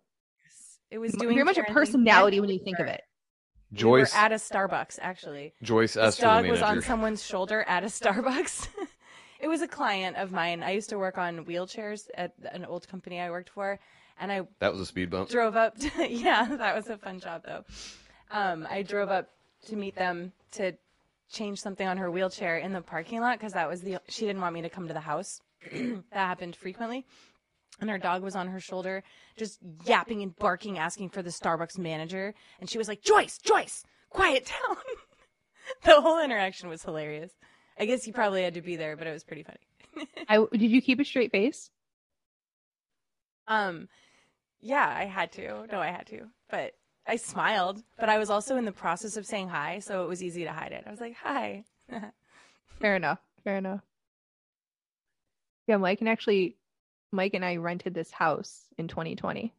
[0.91, 3.03] It was m- doing very much a Karen things personality when you think of it.
[3.73, 5.53] We were Joyce, at a Starbucks actually.
[5.63, 8.69] Joyce This asked for the dog was on someone's shoulder at a Starbucks.
[9.41, 10.63] it was a client of mine.
[10.63, 13.81] I used to work on wheelchairs at an old company I worked for,
[14.21, 15.29] and I That was a speed bump.
[15.29, 17.65] drove up to, yeah that was a fun job though
[18.31, 19.31] um, i drove up
[19.67, 20.73] to meet them to
[21.31, 24.43] change something on her wheelchair in the parking lot because that was the she didn't
[24.43, 25.41] want me to come to the house
[25.73, 27.07] that happened frequently
[27.81, 29.03] and her dog was on her shoulder,
[29.37, 32.35] just yapping and barking, asking for the Starbucks manager.
[32.61, 34.77] And she was like, Joyce, Joyce, quiet down.
[35.85, 37.33] the whole interaction was hilarious.
[37.79, 40.07] I guess you probably had to be there, but it was pretty funny.
[40.29, 41.71] I did you keep a straight face?
[43.49, 43.89] um,
[44.61, 45.67] yeah, I had to.
[45.71, 46.73] No, I had to, but
[47.07, 47.83] I smiled.
[47.99, 50.53] But I was also in the process of saying hi, so it was easy to
[50.53, 50.85] hide it.
[50.87, 51.65] I was like, "Hi."
[52.81, 53.19] Fair enough.
[53.45, 53.81] Fair enough.
[55.67, 56.57] Yeah, Mike and actually
[57.13, 59.53] Mike and I rented this house in 2020.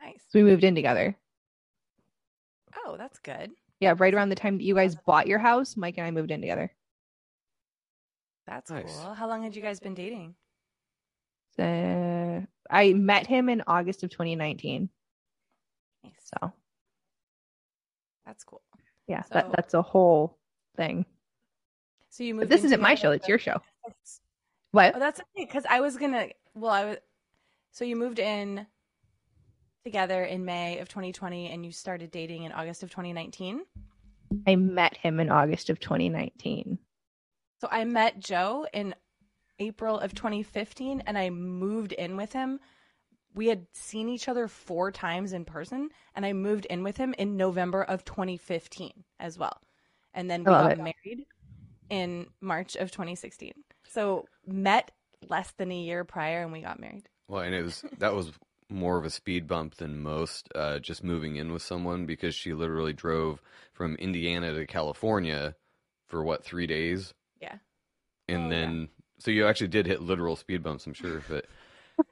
[0.00, 0.22] nice.
[0.28, 1.16] So we moved in together.
[2.84, 3.50] Oh, that's good.
[3.80, 6.30] Yeah, right around the time that you guys bought your house, Mike and I moved
[6.30, 6.72] in together.
[8.46, 8.96] That's Nice.
[8.96, 9.14] cool.
[9.14, 10.34] How long had you guys been dating?
[11.58, 12.40] Uh,
[12.70, 14.88] I met him in August of 2019.
[16.18, 16.52] So
[18.26, 18.62] That's cool.
[19.06, 20.38] yeah, So- that that's a whole
[20.76, 21.04] thing.
[22.10, 22.52] So you But moved.
[22.52, 23.60] this isn't my show; it's your show.
[23.86, 23.92] Oh,
[24.72, 24.98] What?
[24.98, 25.44] that's okay.
[25.44, 26.28] Because oh, I was gonna.
[26.54, 26.96] Well, I was.
[27.70, 28.66] So you moved in
[29.84, 33.62] together in May of 2020, and you started dating in August of 2019.
[34.46, 36.78] I met him in August of 2019.
[37.60, 38.94] So I met Joe in
[39.58, 42.60] April of 2015, and I moved in with him.
[43.38, 47.14] We had seen each other four times in person, and I moved in with him
[47.18, 49.60] in November of 2015 as well.
[50.12, 50.78] And then we got it.
[50.78, 51.24] married
[51.88, 53.52] in March of 2016.
[53.88, 54.90] So met
[55.28, 57.08] less than a year prior, and we got married.
[57.28, 58.32] Well, and it was that was
[58.70, 60.48] more of a speed bump than most.
[60.52, 63.40] Uh, just moving in with someone because she literally drove
[63.72, 65.54] from Indiana to California
[66.08, 67.58] for what three days, Yeah.
[68.28, 68.48] and Oh, yeah.
[68.48, 68.88] then
[69.20, 70.86] so you actually did hit literal speed bumps.
[70.86, 71.46] I'm sure, but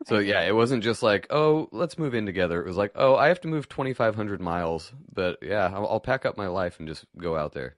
[0.07, 2.61] so yeah, it wasn't just like oh let's move in together.
[2.63, 6.27] It was like oh I have to move 2,500 miles, but yeah I'll, I'll pack
[6.27, 7.77] up my life and just go out there.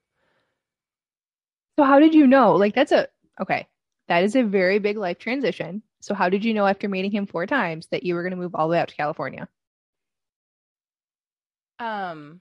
[1.78, 2.56] So how did you know?
[2.56, 3.08] Like that's a
[3.40, 3.68] okay.
[4.08, 5.82] That is a very big life transition.
[6.00, 8.36] So how did you know after meeting him four times that you were going to
[8.36, 9.48] move all the way out to California?
[11.78, 12.40] Um.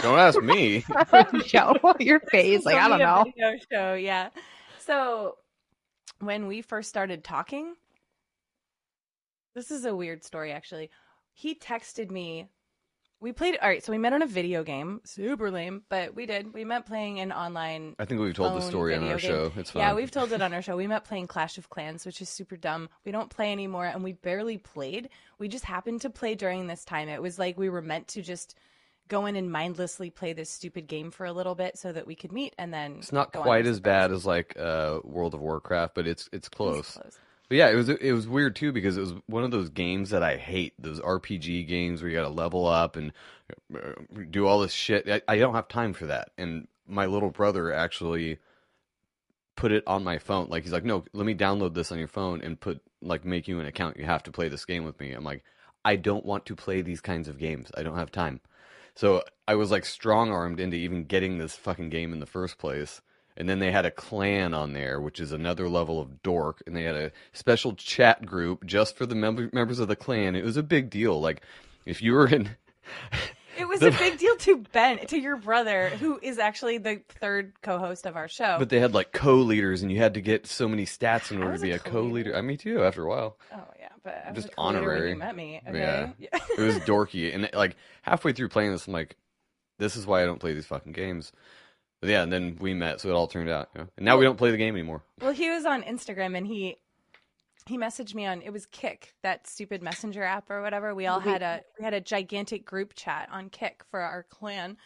[0.00, 0.84] Don't ask me.
[1.46, 2.64] Show your face.
[2.64, 3.24] Like I don't know.
[3.36, 4.30] Video show, yeah.
[4.78, 5.36] So
[6.20, 7.74] when we first started talking,
[9.54, 10.90] this is a weird story actually.
[11.32, 12.48] He texted me.
[13.20, 15.00] We played all right, so we met on a video game.
[15.04, 16.52] Super lame, but we did.
[16.52, 19.18] We met playing an online I think we've told the story on our game.
[19.18, 19.52] show.
[19.56, 19.80] It's fine.
[19.80, 20.76] Yeah, we've told it on our show.
[20.76, 22.88] We met playing Clash of Clans, which is super dumb.
[23.04, 25.08] We don't play anymore, and we barely played.
[25.38, 27.08] We just happened to play during this time.
[27.08, 28.56] It was like we were meant to just
[29.06, 32.16] go in and mindlessly play this stupid game for a little bit so that we
[32.16, 35.94] could meet, and then It's not quite as bad as like uh, World of Warcraft,
[35.94, 36.98] but it's it's It's close.
[37.48, 40.10] But yeah, it was it was weird too because it was one of those games
[40.10, 40.74] that I hate.
[40.78, 43.12] Those RPG games where you got to level up and
[43.74, 43.92] uh,
[44.30, 45.08] do all this shit.
[45.08, 46.30] I, I don't have time for that.
[46.38, 48.38] And my little brother actually
[49.56, 50.48] put it on my phone.
[50.48, 53.48] Like he's like, "No, let me download this on your phone and put like make
[53.48, 53.96] you an account.
[53.96, 55.44] You have to play this game with me." I'm like,
[55.84, 57.70] "I don't want to play these kinds of games.
[57.76, 58.40] I don't have time."
[58.94, 62.58] So I was like strong armed into even getting this fucking game in the first
[62.58, 63.00] place.
[63.36, 66.62] And then they had a clan on there, which is another level of dork.
[66.66, 70.36] And they had a special chat group just for the mem- members of the clan.
[70.36, 71.20] It was a big deal.
[71.20, 71.42] Like,
[71.86, 72.50] if you were in.
[73.58, 77.02] It was The- a big deal to Ben, to your brother, who is actually the
[77.20, 78.56] third co-host of our show.
[78.58, 81.42] But they had like co leaders, and you had to get so many stats in
[81.42, 82.30] order to be a a co co-leader.
[82.30, 82.36] leader.
[82.36, 83.36] I me too, after a while.
[83.54, 85.10] oh yeah, but I Just co-leader honorary.
[85.10, 85.60] you met me.
[85.68, 86.12] Okay?
[86.18, 86.28] Yeah.
[86.58, 87.32] It was dorky.
[87.34, 89.16] And like halfway through playing this, I'm like,
[89.78, 91.30] this is why I don't play these fucking games.
[92.02, 93.68] But yeah, and then we met, so it all turned out.
[93.74, 93.88] You know?
[93.96, 95.04] And now we don't play the game anymore.
[95.20, 96.76] Well, he was on Instagram and he
[97.66, 100.96] he messaged me on it was Kik, that stupid messenger app or whatever.
[100.96, 104.76] We all had a we had a gigantic group chat on Kik for our clan.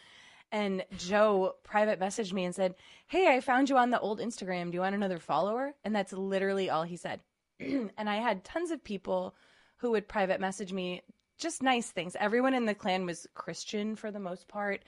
[0.52, 2.74] And Joe private messaged me and said,
[3.06, 4.70] "Hey, I found you on the old Instagram.
[4.70, 7.20] Do you want another follower?" And that's literally all he said.
[7.60, 9.34] and I had tons of people
[9.78, 11.00] who would private message me
[11.38, 12.14] just nice things.
[12.20, 14.82] Everyone in the clan was Christian for the most part,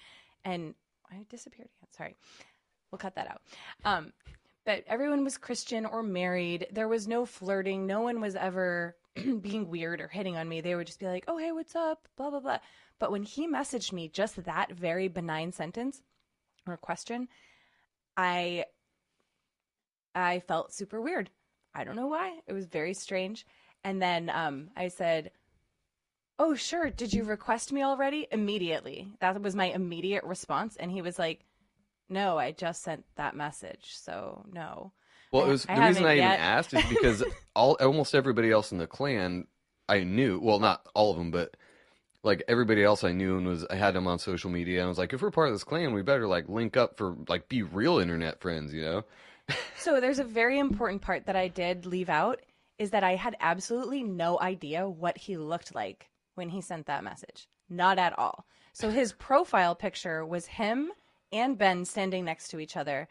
[0.45, 0.75] and
[1.11, 1.89] I disappeared again.
[1.97, 2.17] Sorry,
[2.91, 3.43] we'll cut that out.
[3.85, 4.13] Um,
[4.65, 6.67] but everyone was Christian or married.
[6.73, 7.87] There was no flirting.
[7.87, 8.97] No one was ever
[9.41, 10.61] being weird or hitting on me.
[10.61, 12.59] They would just be like, "Oh, hey, what's up?" Blah blah blah.
[12.99, 16.03] But when he messaged me just that very benign sentence
[16.67, 17.29] or question,
[18.17, 18.67] I
[20.15, 21.31] I felt super weird.
[21.75, 22.41] I don't know why.
[22.47, 23.47] It was very strange.
[23.85, 25.31] And then um, I said,
[26.39, 26.91] "Oh, sure.
[26.91, 29.09] Did you request me already?" Immediately.
[29.21, 30.77] That was my immediate response.
[30.77, 31.45] And he was like,
[32.09, 33.95] "No, I just sent that message.
[33.97, 34.93] So no."
[35.33, 37.25] Well, it was I the reason I haven't even asked is because
[37.55, 39.47] all almost everybody else in the clan
[39.89, 40.39] I knew.
[40.41, 41.57] Well, not all of them, but
[42.23, 44.81] like everybody else I knew and was I had them on social media.
[44.81, 46.97] And I was like, if we're part of this clan, we better like link up
[46.97, 49.05] for like be real internet friends, you know?
[49.79, 52.41] So there's a very important part that I did leave out
[52.79, 57.05] is that I had absolutely no idea what he looked like when he sent that
[57.05, 57.49] message.
[57.69, 58.47] Not at all.
[58.73, 60.93] So his profile picture was him
[61.33, 63.09] and Ben standing next to each other.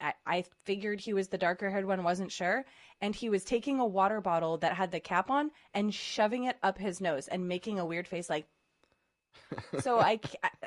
[0.00, 2.64] I, I figured he was the darker haired one, wasn't sure.
[3.00, 6.56] And he was taking a water bottle that had the cap on and shoving it
[6.62, 8.46] up his nose and making a weird face like,
[9.80, 10.18] so I,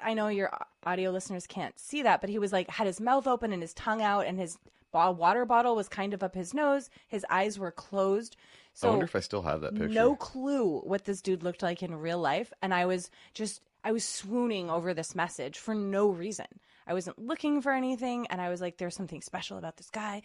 [0.02, 0.52] I know your
[0.86, 3.74] audio listeners can't see that, but he was like had his mouth open and his
[3.74, 4.58] tongue out, and his
[4.94, 6.90] water bottle was kind of up his nose.
[7.08, 8.36] His eyes were closed.
[8.78, 9.88] So I wonder if I still have that picture.
[9.90, 13.92] no clue what this dude looked like in real life, and I was just I
[13.92, 16.46] was swooning over this message for no reason.
[16.86, 20.22] I wasn't looking for anything, and I was like, "There's something special about this guy."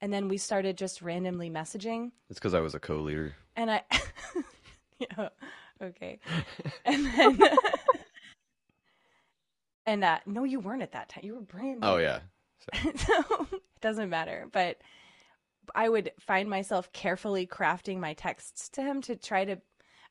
[0.00, 3.34] And then we started just randomly messaging, It's because I was a co-leader.
[3.56, 3.82] and I,
[5.00, 5.28] yeah,
[5.82, 6.20] okay,
[6.84, 7.40] and then,
[9.86, 11.24] and uh, no, you weren't at that time.
[11.24, 11.86] You were brand new.
[11.88, 12.20] Oh yeah.
[12.72, 14.48] so it doesn't matter.
[14.52, 14.78] But
[15.74, 19.58] I would find myself carefully crafting my texts to him to try to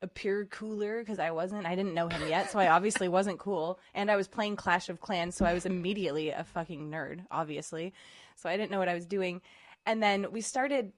[0.01, 1.65] appear cooler because I wasn't.
[1.65, 3.79] I didn't know him yet, so I obviously wasn't cool.
[3.93, 7.93] And I was playing Clash of Clans, so I was immediately a fucking nerd, obviously.
[8.35, 9.41] So I didn't know what I was doing.
[9.85, 10.91] And then we started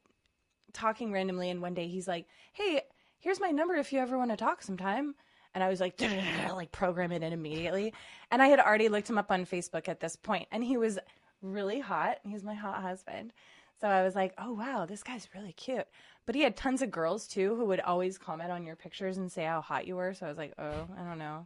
[0.74, 2.82] talking randomly, and one day he's like, "Hey,
[3.20, 5.16] here's my number if you ever want to talk sometime."
[5.54, 6.00] And I was like,
[6.54, 7.94] like program it in immediately.
[8.30, 11.00] And I had already looked him up on Facebook at this point, and he was
[11.42, 12.20] really hot.
[12.24, 13.34] He's my hot husband.
[13.80, 15.88] So I was like, oh wow, this guy's really cute.
[16.26, 19.32] But he had tons of girls too who would always comment on your pictures and
[19.32, 20.14] say how hot you were.
[20.14, 21.46] So I was like, oh, I don't know.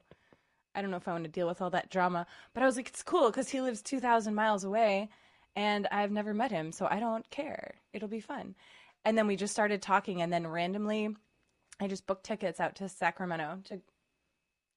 [0.74, 2.26] I don't know if I want to deal with all that drama.
[2.54, 5.10] But I was like, it's cool because he lives 2,000 miles away
[5.56, 6.72] and I've never met him.
[6.72, 7.76] So I don't care.
[7.94, 8.56] It'll be fun.
[9.04, 10.22] And then we just started talking.
[10.22, 11.16] And then randomly,
[11.80, 13.82] I just booked tickets out to Sacramento to,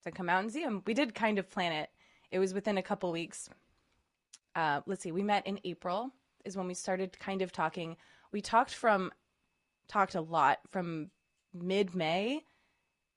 [0.02, 0.82] to come out and see him.
[0.86, 1.90] We did kind of plan it,
[2.30, 3.48] it was within a couple weeks
[4.54, 6.10] uh, let's see, we met in April
[6.44, 7.96] is when we started kind of talking.
[8.32, 9.12] We talked from
[9.88, 11.10] talked a lot from
[11.52, 12.42] mid May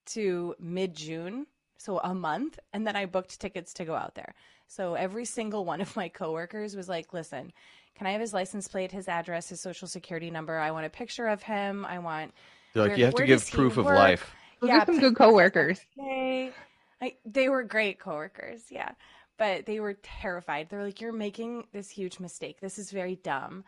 [0.08, 1.48] to mid June,
[1.78, 4.34] so a month, and then I booked tickets to go out there.
[4.68, 7.52] So every single one of my coworkers was like, "Listen,
[7.96, 10.58] can I have his license plate, his address, his social security number?
[10.58, 11.86] I want a picture of him.
[11.86, 12.34] I want."
[12.74, 13.96] They're like Where- you have to give proof of work?
[13.96, 14.32] life.
[14.60, 15.80] Those are some good coworkers.
[15.96, 16.52] They,
[17.02, 18.92] I, they were great coworkers, yeah.
[19.38, 20.70] But they were terrified.
[20.70, 22.60] They're like, "You're making this huge mistake.
[22.60, 23.64] This is very dumb."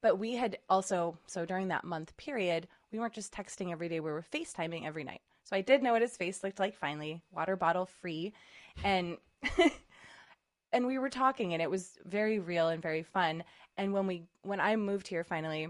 [0.00, 4.00] But we had also, so during that month period, we weren't just texting every day.
[4.00, 5.22] We were FaceTiming every night.
[5.44, 6.74] So I did know what his face looked like.
[6.76, 8.34] Finally, water bottle free,
[8.82, 9.16] and
[10.72, 13.44] and we were talking, and it was very real and very fun.
[13.76, 15.68] And when we when I moved here finally,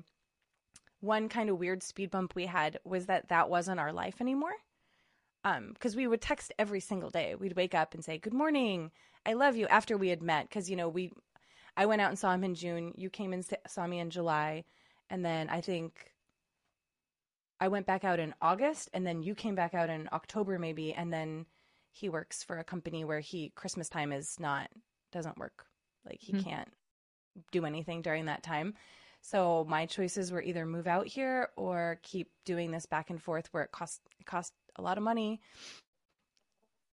[1.01, 4.55] one kind of weird speed bump we had was that that wasn't our life anymore
[5.45, 7.35] um because we would text every single day.
[7.35, 8.91] We'd wake up and say good morning.
[9.27, 11.13] I love you after we had met because you know we
[11.77, 12.93] i went out and saw him in june.
[12.97, 14.65] You came and saw me in july.
[15.11, 16.11] And then i think
[17.61, 20.93] i went back out in august and then you came back out in october maybe.
[20.93, 21.47] And then
[21.93, 24.69] he works for a company where he christmas time is not
[25.13, 25.67] doesn't work.
[26.05, 26.41] Like he Hmm.
[26.41, 26.73] can't
[27.53, 28.75] do anything during that time.
[29.21, 33.49] So my choices were either move out here or keep doing this back and forth
[33.53, 35.41] where it cost it cost a lot of money.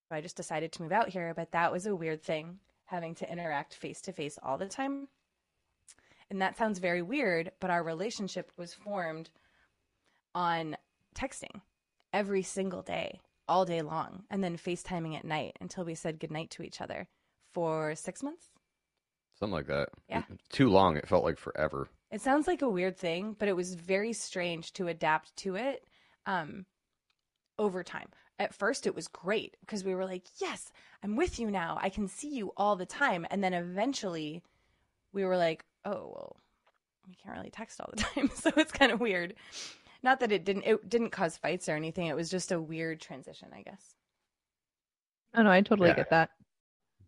[0.10, 3.14] So I just decided to move out here, but that was a weird thing having
[3.16, 5.08] to interact face to face all the time.
[6.32, 9.30] And that sounds very weird, but our relationship was formed
[10.34, 10.78] on
[11.16, 11.62] texting
[12.14, 16.50] every single day, all day long, and then FaceTiming at night until we said goodnight
[16.52, 17.08] to each other
[17.54, 18.48] for six months.
[19.40, 19.90] Something like that.
[20.10, 20.24] Yeah.
[20.52, 20.98] Too long.
[20.98, 21.88] It felt like forever.
[22.12, 25.86] It sounds like a weird thing, but it was very strange to adapt to it
[26.26, 26.66] um,
[27.60, 28.08] over time.
[28.40, 30.72] At first, it was great because we were like, yes,
[31.04, 31.78] I'm with you now.
[31.82, 33.28] I can see you all the time.
[33.30, 34.42] And then eventually,
[35.14, 36.38] we were like, oh, well,
[37.08, 38.32] we can't really text all the time.
[38.36, 39.36] so it's kind of weird.
[40.02, 42.08] Not that it didn't it didn't cause fights or anything.
[42.08, 43.96] It was just a weird transition, I guess.
[45.36, 45.96] Oh no, I totally Yeah.
[45.96, 46.30] get that.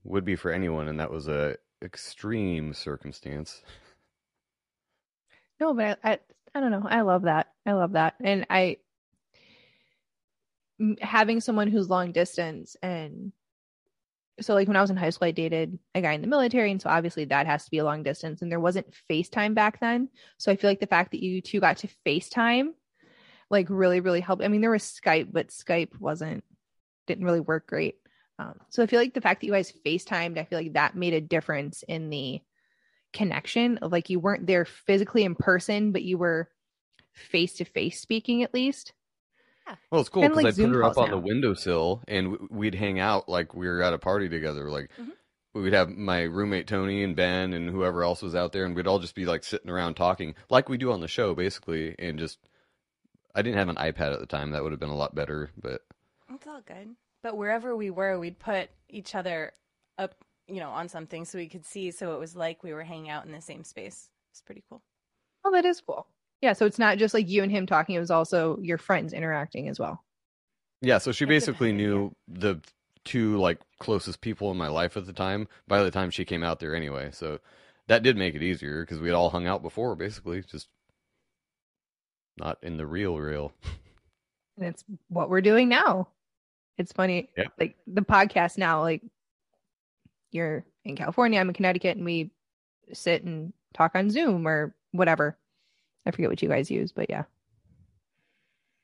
[0.03, 3.61] Would be for anyone, and that was a extreme circumstance.
[5.59, 6.19] No, but I, I,
[6.55, 6.85] I don't know.
[6.85, 7.47] I love that.
[7.65, 8.15] I love that.
[8.19, 8.75] And I, m-
[11.01, 13.31] having someone who's long distance and
[14.39, 16.71] so like when I was in high school, I dated a guy in the military.
[16.71, 19.79] And so obviously that has to be a long distance and there wasn't FaceTime back
[19.79, 20.09] then.
[20.37, 22.69] So I feel like the fact that you two got to FaceTime
[23.49, 24.43] like really, really helped.
[24.43, 26.43] I mean, there was Skype, but Skype wasn't,
[27.05, 27.95] didn't really work great.
[28.39, 30.95] Um, so I feel like the fact that you guys FaceTimed, I feel like that
[30.95, 32.41] made a difference in the
[33.13, 36.49] connection of like you weren't there physically in person, but you were
[37.13, 38.93] face to face speaking at least.
[39.89, 41.21] Well, it's cool because like I Zoom put her up calls on the now.
[41.23, 44.69] windowsill, and we'd hang out like we were at a party together.
[44.69, 45.11] Like Mhm.
[45.53, 48.75] we would have my roommate Tony and Ben and whoever else was out there, and
[48.75, 51.95] we'd all just be like sitting around talking, like we do on the show, basically,
[51.99, 52.39] and just
[53.33, 54.51] I didn't have an iPad at the time.
[54.51, 55.51] That would have been a lot better.
[55.57, 55.81] But
[56.33, 56.95] It's all good.
[57.21, 59.53] But wherever we were, we'd put each other
[59.97, 60.15] up,
[60.47, 61.91] you know, on something so we could see.
[61.91, 64.09] So it was like we were hanging out in the same space.
[64.31, 64.81] It's pretty cool.
[65.45, 66.07] Oh, that is cool.
[66.41, 69.13] Yeah, so it's not just like you and him talking, it was also your friends
[69.13, 70.03] interacting as well.
[70.81, 72.59] yeah, so she basically knew the
[73.05, 75.47] two like closest people in my life at the time.
[75.67, 77.39] By the time she came out there, anyway, so
[77.87, 80.67] that did make it easier because we had all hung out before, basically, just
[82.37, 83.53] not in the real real.
[84.57, 86.09] And it's what we're doing now.
[86.77, 87.29] It's funny.
[87.37, 87.45] Yeah.
[87.59, 89.01] Like the podcast now, like
[90.31, 92.31] you're in California, I'm in Connecticut, and we
[92.93, 95.37] sit and talk on Zoom or whatever.
[96.05, 97.23] I forget what you guys use, but yeah.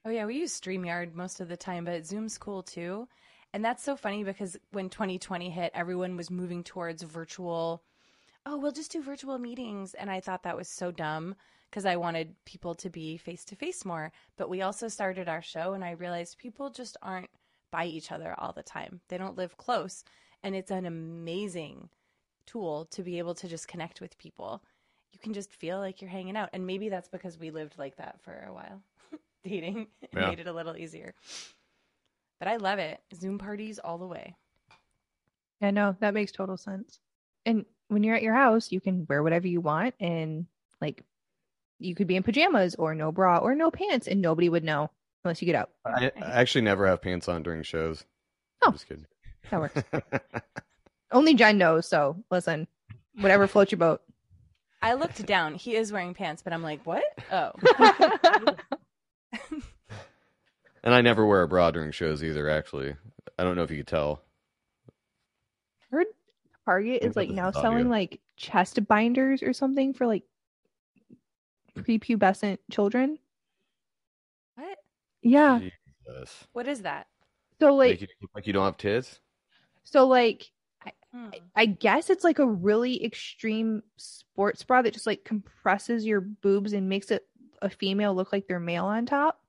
[0.06, 3.08] Oh yeah, we use StreamYard most of the time, but Zoom's cool too.
[3.54, 7.84] And that's so funny because when 2020 hit, everyone was moving towards virtual.
[8.46, 11.36] Oh, we'll just do virtual meetings, and I thought that was so dumb
[11.70, 14.12] because I wanted people to be face to face more.
[14.38, 17.30] But we also started our show, and I realized people just aren't
[17.72, 19.02] by each other all the time.
[19.10, 20.04] They don't live close,
[20.44, 21.90] and it's an amazing
[22.46, 24.64] tool to be able to just connect with people.
[25.18, 27.98] You can just feel like you're hanging out, and maybe that's because we lived like
[27.98, 28.84] that for a while.
[29.44, 30.30] Dating it Yeah.
[30.30, 31.16] made it a little easier.
[32.38, 33.02] But I love it.
[33.16, 34.36] Zoom parties all the way.
[35.60, 37.00] Yeah, no, that makes total sense.
[37.48, 40.46] And when you're at your house, you can wear whatever you want and
[40.82, 41.04] like
[41.80, 44.92] you could be in pajamas or no bra or no pants and nobody would know
[45.24, 45.72] unless you get out.
[45.84, 48.04] I, I actually never have pants on during shows.
[48.62, 48.68] Oh.
[48.68, 49.08] I'm just kidding.
[49.50, 49.82] That works.
[51.12, 52.68] Only Jen knows, so listen,
[53.20, 54.02] whatever floats your boat.
[54.82, 55.56] I looked down.
[55.56, 57.04] He is wearing pants, but I'm like, what?
[57.32, 57.52] Oh.
[60.84, 62.50] and I never wear a bra during shows either.
[62.50, 62.96] Actually,
[63.38, 64.22] I don't know if you could tell.
[65.92, 66.08] heard
[66.66, 67.62] Target is like now audio.
[67.62, 70.24] selling like chest binders or something for like
[71.76, 73.18] prepubescent children.
[74.56, 74.78] what?
[75.22, 75.60] Yeah.
[75.60, 76.48] Jesus.
[76.54, 77.08] What is that?
[77.60, 79.20] So like Make you like you don't have tits.
[79.84, 80.52] so like
[81.18, 81.30] Hmm.
[81.56, 86.74] I guess it's like a really extreme sports bra that just like compresses your boobs
[86.74, 87.26] and makes it
[87.62, 89.42] a female look like they're male on top.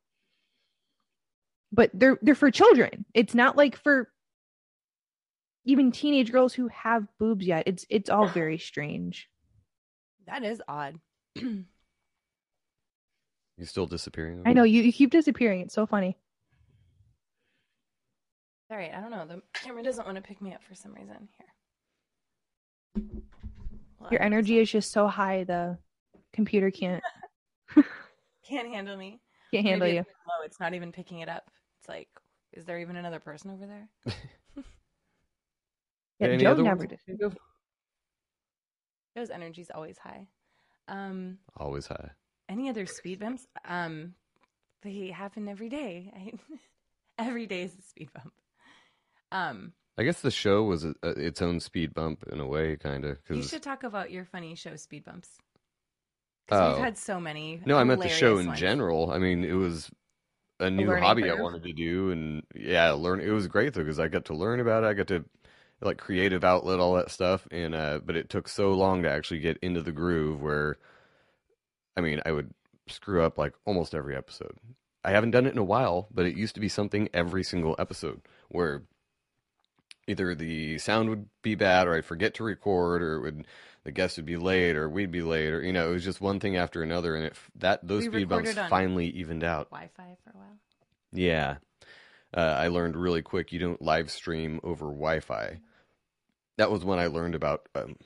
[1.70, 3.04] But they're they're for children.
[3.12, 4.10] It's not like for
[5.66, 7.64] even teenage girls who have boobs yet.
[7.66, 9.28] It's it's all very strange.
[10.26, 10.98] That is odd.
[13.58, 14.44] You still disappearing?
[14.46, 15.62] I know you, you keep disappearing.
[15.62, 16.16] It's so funny.
[18.70, 19.26] All right, I don't know.
[19.26, 21.28] The camera doesn't want to pick me up for some reason.
[21.36, 21.48] Here.
[24.00, 25.78] Well, Your energy is just so high the
[26.32, 27.02] computer can't
[28.46, 29.20] can't handle me.
[29.52, 30.00] can't handle Maybe you.
[30.02, 30.44] it's low.
[30.44, 31.50] It's not even picking it up.
[31.80, 32.08] It's like,
[32.52, 33.88] is there even another person over there?
[36.20, 36.90] Yeah, Any Joe other never ones?
[36.90, 36.98] did.
[37.06, 37.38] you think
[39.32, 40.26] energy's always high.
[40.88, 42.10] Um, Always high.
[42.48, 43.46] any other speed bumps?
[43.64, 44.14] Um,
[44.82, 46.12] they happen every day.
[46.14, 46.32] I,
[47.24, 48.32] every day is a speed bump.
[49.30, 52.76] Um, I guess the show was a, a, its own speed bump in a way,
[52.76, 53.18] kind of.
[53.28, 55.28] you Because should talk about your funny show speed bumps.
[56.46, 56.74] 'Cause Oh.
[56.76, 57.60] we've had so many.
[57.66, 58.60] no, I meant the show in ones.
[58.60, 59.10] general.
[59.10, 59.90] I mean, it was
[60.60, 63.20] a new learning hobby I wanted to do, and yeah, learn.
[63.20, 64.86] It was great though because I got to learn about it.
[64.86, 65.24] I got to
[65.80, 69.40] like creative outlet, all that stuff, and uh, but it took so long to actually
[69.40, 70.40] get into the groove.
[70.40, 70.78] Where,
[71.96, 72.54] I mean, I would
[72.86, 74.56] screw up like almost every episode.
[75.04, 77.76] I haven't done it in a while, but it used to be something every single
[77.78, 78.82] episode where
[80.08, 83.46] either the sound would be bad or I'd forget to record or it would
[83.84, 86.20] the guest would be late or we'd be late or you know it was just
[86.20, 89.70] one thing after another and it that those We speed bumps finally evened out.
[89.70, 90.56] Wi-Fi for a while.
[91.12, 91.56] Yeah.
[92.36, 95.60] Uh, I learned really quick you don't live stream over Wi-Fi.
[96.58, 97.96] That was when I learned about um,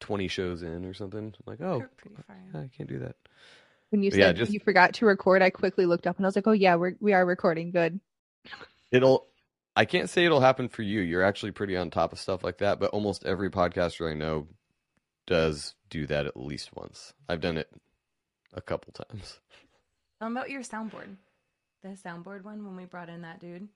[0.00, 1.18] 20 shows in or something.
[1.26, 1.84] I'm like, oh,
[2.26, 2.36] far.
[2.52, 2.56] in.
[2.58, 3.14] I can't do that.
[3.90, 6.28] When you Yeah, said just- you forgot to record, I quickly looked up and I
[6.28, 7.70] was like, "Oh yeah, we're we are recording.
[7.70, 8.00] Good."
[8.90, 9.26] It'll
[9.74, 11.00] I can't say it'll happen for you.
[11.00, 14.48] You're actually pretty on top of stuff like that, but almost every podcaster I know
[15.26, 17.14] does do that at least once.
[17.28, 17.70] I've done it
[18.52, 19.40] a couple times.
[20.20, 21.16] Tell about your soundboard.
[21.82, 23.68] The soundboard one when we brought in that dude.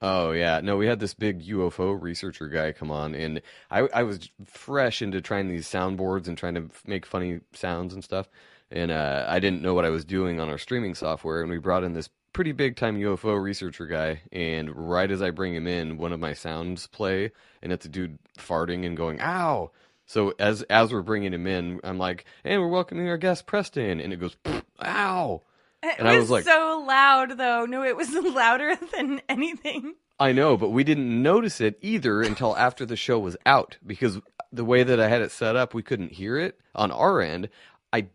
[0.00, 3.40] Oh yeah, no, we had this big UFO researcher guy come on, and
[3.70, 8.02] I I was fresh into trying these soundboards and trying to make funny sounds and
[8.02, 8.28] stuff,
[8.72, 11.58] and uh, I didn't know what I was doing on our streaming software, and we
[11.58, 15.66] brought in this pretty big time UFO researcher guy, and right as I bring him
[15.66, 19.70] in, one of my sounds play, and it's a dude farting and going ow.
[20.06, 24.00] So as as we're bringing him in, I'm like, and we're welcoming our guest Preston,
[24.00, 24.36] and it goes
[24.82, 25.42] ow.
[25.82, 27.66] It And I was, was like- so loud though.
[27.66, 29.94] No, it was louder than anything.
[30.20, 34.20] I know, but we didn't notice it either until after the show was out because
[34.52, 37.48] the way that I had it set up, we couldn't hear it on our end.
[37.92, 38.06] I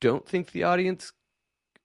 [0.00, 1.12] don't think the audience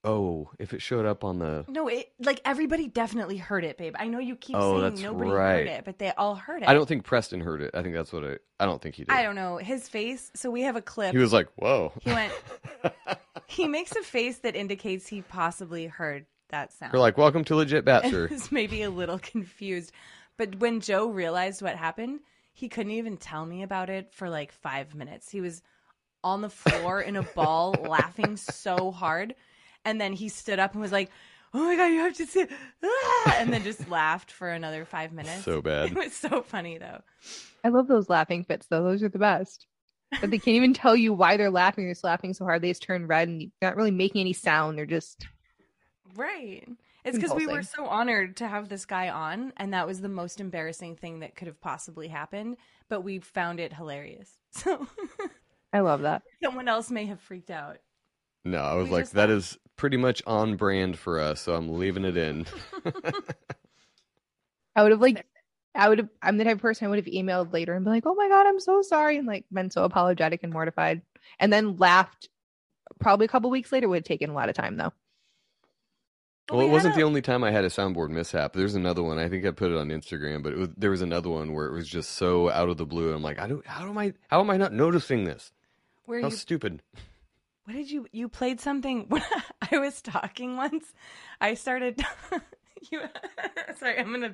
[0.08, 1.66] Oh, if it showed up on the.
[1.68, 3.96] No, it like everybody definitely heard it, babe.
[4.00, 5.58] I know you keep Oh, saying that's nobody right.
[5.58, 6.70] heard it, but they all heard it.
[6.70, 7.72] I don't think Preston heard it.
[7.74, 8.38] I think that's what I.
[8.60, 9.12] I don't think he did.
[9.14, 10.32] I don't know his face.
[10.34, 11.12] So we have a clip.
[11.12, 12.34] He was like, "Whoa." He went.
[13.48, 16.94] he makes a face that indicates he possibly heard that sound.
[16.94, 19.92] We're like, "Welcome to legit sir." was maybe a little confused.
[20.38, 22.22] But when Joe realized what happened,
[22.54, 25.30] he couldn't even tell me about it for like five minutes.
[25.30, 25.62] He was
[26.24, 29.36] on the floor in a ball laughing so hard.
[29.88, 31.10] And then he stood up and was like,
[31.54, 32.46] Oh my God, you have to see.
[32.84, 33.36] Ah!
[33.40, 35.44] And then just laughed for another five minutes.
[35.46, 35.92] So bad.
[35.92, 37.02] It was so funny though.
[37.64, 38.84] I love those laughing fits though.
[38.84, 39.66] Those are the best.
[40.22, 41.86] But they can't even tell you why they're laughing.
[41.86, 44.78] They're just laughing so hard they just turn red and not really making any sound.
[44.78, 45.26] They're just
[46.16, 46.68] Right.
[47.06, 50.10] It's because we were so honored to have this guy on, and that was the
[50.10, 52.58] most embarrassing thing that could have possibly happened.
[52.90, 54.32] But we found it hilarious.
[54.52, 54.88] So
[55.72, 56.24] I love that.
[56.44, 57.78] someone else may have freaked out.
[58.44, 61.42] No, I was We like, just "That thought- is pretty much on brand for us,"
[61.42, 62.46] so I'm leaving it in.
[64.76, 65.26] I would have like
[65.74, 67.92] I would have I'm the type of person I would have emailed later and be
[67.92, 71.02] like, Oh my god, I'm so sorry and like been so apologetic and mortified.
[71.40, 72.30] And then laughed
[73.00, 74.94] probably a couple weeks later would have taken a lot of time though.
[76.50, 78.54] Well, we it wasn't a- the only time I had a soundboard mishap.
[78.54, 79.18] There's another one.
[79.20, 81.68] I think I put it on Instagram, but it was, there was another one where
[81.68, 83.14] it was just so out of the blue.
[83.14, 83.66] I'm like, I don't.
[83.68, 84.14] How am I?
[84.30, 85.52] How am I not noticing this?
[86.06, 86.82] Where How you stupid.
[87.68, 89.22] What did you you played something when
[89.70, 90.86] I was talking once?
[91.42, 92.02] I started
[92.92, 93.02] you
[93.78, 94.32] Sorry, I'm to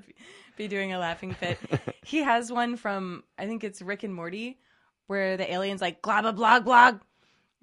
[0.56, 1.58] be doing a laughing fit.
[2.06, 4.60] He has one from I think it's Rick and Morty
[5.08, 7.00] where the alien's like blah blah blah.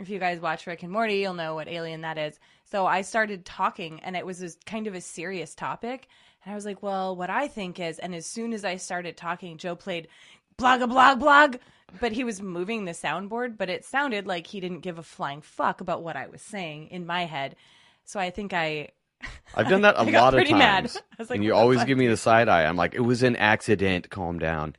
[0.01, 2.41] If you guys watch Rick and Morty, you'll know what alien that is.
[2.65, 6.09] So I started talking and it was this kind of a serious topic
[6.45, 9.17] and I was like, "Well, what I think is," and as soon as I started
[9.17, 10.09] talking, Joe played
[10.57, 11.57] blog a blog blog
[12.01, 15.41] but he was moving the soundboard but it sounded like he didn't give a flying
[15.43, 17.57] fuck about what i was saying in my head
[18.05, 18.89] so i think i
[19.55, 20.85] I've done that a I got lot of pretty mad.
[20.85, 20.97] times.
[21.13, 22.65] I was like, and you always give me the side eye.
[22.65, 24.09] I'm like, it was an accident.
[24.09, 24.77] Calm down.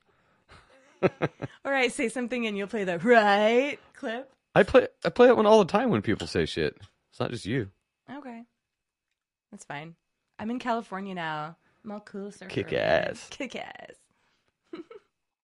[1.04, 1.10] all
[1.72, 4.88] right say something and you'll play the right clip I play.
[5.06, 6.76] I play that one all the time when people say shit.
[7.12, 7.70] It's not just you.
[8.12, 8.44] okay
[9.52, 9.96] that's fine
[10.40, 11.56] i'm in california now
[11.86, 13.28] i'm all cool surfer Kick ass.
[13.30, 13.92] kick ass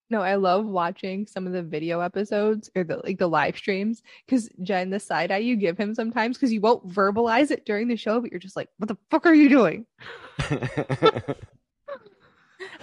[0.09, 4.01] No, I love watching some of the video episodes or the like the live streams
[4.25, 7.89] because Jen, the side eye you give him sometimes because you won't verbalize it during
[7.89, 9.85] the show, but you're just like, "What the fuck are you doing?"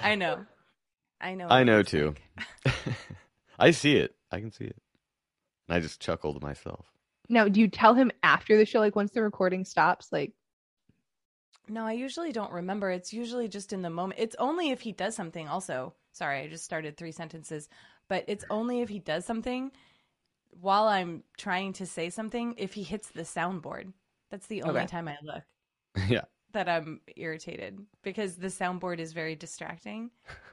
[0.02, 0.44] i know
[1.20, 2.14] i know I know too.
[3.58, 4.14] I see it.
[4.30, 4.76] I can see it.
[5.68, 6.86] And I just chuckled myself.
[7.28, 10.32] Now, do you tell him after the show, like once the recording stops, like,
[11.68, 12.90] No, I usually don't remember.
[12.90, 14.20] It's usually just in the moment.
[14.20, 15.94] It's only if he does something, also.
[16.14, 17.68] Sorry, I just started three sentences.
[18.08, 19.70] But it's only if he does something
[20.60, 23.92] while I'm trying to say something, if he hits the soundboard.
[24.30, 24.86] That's the only Okay.
[24.86, 25.42] time I look
[26.08, 26.22] yeah.
[26.52, 30.10] that I'm irritated because the soundboard is very distracting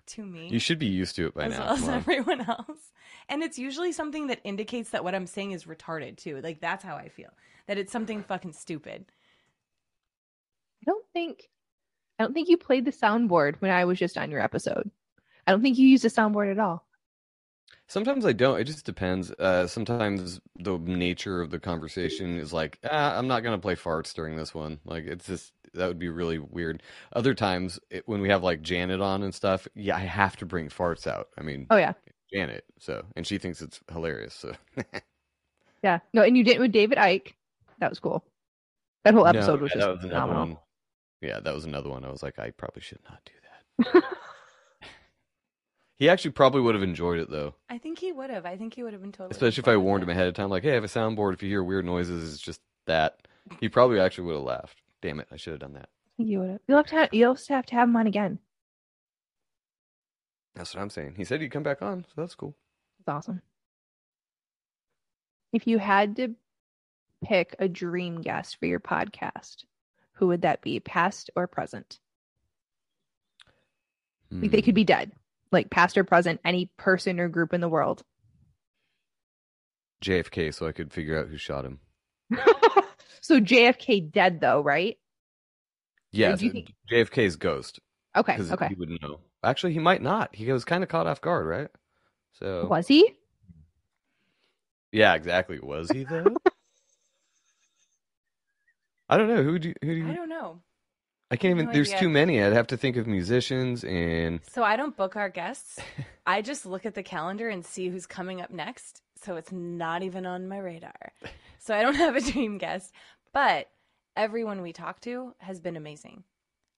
[0.07, 0.49] to me.
[0.49, 1.59] You should be used to it by as now.
[1.65, 2.91] well as Come everyone else.
[3.29, 6.41] And it's usually something that indicates that what I'm saying is retarded too.
[6.41, 7.29] Like that's how I feel.
[7.67, 9.05] That it's something fucking stupid.
[10.81, 11.49] I don't think,
[12.17, 14.89] I don't think you played the soundboard when I was just on your episode.
[15.47, 16.85] I don't think you used a soundboard at all.
[17.87, 18.59] Sometimes I don't.
[18.59, 19.31] It just depends.
[19.31, 24.13] Uh, sometimes the nature of the conversation is like, ah, I'm not gonna play farts
[24.13, 24.79] during this one.
[24.85, 26.83] Like, it's just that would be really weird.
[27.13, 30.45] Other times, it, when we have like Janet on and stuff, yeah, I have to
[30.45, 31.27] bring farts out.
[31.37, 31.93] I mean, Oh yeah,
[32.31, 32.63] Janet.
[32.79, 34.33] So, and she thinks it's hilarious.
[34.35, 34.53] So,
[35.83, 35.99] yeah.
[36.13, 37.33] No, and you did it with David Icke.
[37.79, 38.23] That was cool.
[39.03, 40.45] That whole No, episode was yeah, just was phenomenal.
[40.47, 40.57] one.
[41.21, 42.05] Yeah, that was another one.
[42.05, 43.33] I was like, I probably should not do
[43.93, 44.03] that.
[46.01, 48.43] He actually probably would have enjoyed it though, I think he would have.
[48.43, 49.29] I think he would have been totally.
[49.29, 50.05] especially if I warned it.
[50.05, 50.49] him ahead of time.
[50.49, 51.33] Like, hey, I have a soundboard.
[51.33, 53.27] If you hear weird noises, it's just that.
[53.59, 54.81] He probably actually would have laughed.
[55.03, 55.89] Damn it, I should have done that.
[56.17, 56.59] you would have.
[56.67, 56.95] You'll have to.
[56.95, 58.39] Have, you'll just have to have him on again.
[60.55, 61.13] That's what I'm saying.
[61.17, 62.55] He said he'd come back on, so that's cool.
[62.99, 63.43] It's awesome.
[65.53, 66.29] If you had to
[67.23, 69.65] pick a dream guest for your podcast,
[70.13, 71.99] who would that be, past or present?
[74.31, 74.65] Like they Hmm.
[74.65, 75.11] could be dead,
[75.51, 78.03] like past or present, any person or group in the world.
[80.03, 81.79] JFK, so I could figure out who shot him.
[83.21, 84.97] so JFK dead though, right?
[86.11, 87.79] Yeah, do you think- JFK's ghost
[88.15, 88.67] Okay, okay.
[88.67, 89.19] he would know.
[89.43, 90.35] Actually, he might not.
[90.35, 91.69] He was kind of caught off guard, right?
[92.33, 93.13] So Was he?
[94.91, 95.59] yeah, exactly.
[95.59, 96.35] Was he though?
[99.09, 99.43] I don't know.
[99.43, 100.09] Who do you, who do you?
[100.09, 100.61] I don't know.
[101.31, 101.67] I can't even.
[101.67, 101.99] no there's idea.
[101.99, 102.43] too many.
[102.43, 105.79] I'd have to think of musicians and So I don't book our guests.
[106.27, 109.01] I just look at the calendar and see who's coming up next.
[109.23, 111.13] So it's not even on my radar.
[111.63, 112.91] So I don't have a dream guest.
[113.33, 113.69] But
[114.17, 116.23] everyone we talk to has been amazing.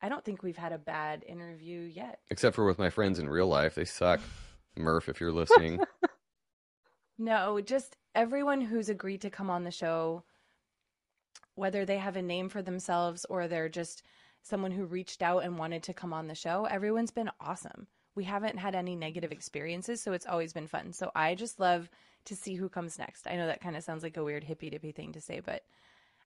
[0.01, 2.19] I don't think we've had a bad interview yet.
[2.29, 4.19] Except for with my friends in real life, they suck.
[4.75, 5.79] Murph, if you're listening,
[7.17, 10.23] No, just everyone who's agreed to come on the show,
[11.55, 14.03] whether they have a name for themselves or they're just
[14.43, 17.87] someone who reached out and wanted to come on the show, everyone's been awesome.
[18.15, 20.93] We haven't had any negative experiences, so it's always been fun.
[20.93, 21.89] So I just love
[22.25, 23.27] to see who comes next.
[23.27, 25.63] I know that kind of sounds like a weird hippy dippy thing to say, but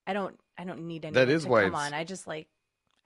[0.06, 1.94] I don't I don't need anyone that is to why come on.
[1.94, 2.48] I just like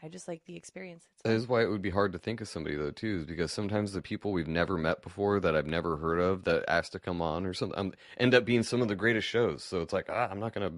[0.04, 1.06] I just like the experience.
[1.24, 3.52] That is why it would be hard to think of somebody though too, is because
[3.52, 7.00] sometimes the people we've never met before that I've never heard of that asked to
[7.00, 9.64] come on or something um, end up being some of the greatest shows.
[9.64, 10.74] So it's like ah, I'm not gonna.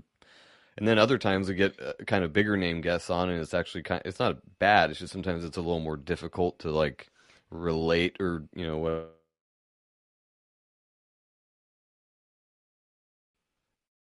[0.77, 3.53] And then other times we get uh, kind of bigger name guests on, and it's
[3.53, 4.01] actually kind.
[4.01, 4.89] Of, It's not bad.
[4.89, 7.09] It's just sometimes it's a little more difficult to like
[7.51, 9.09] relate or you know what.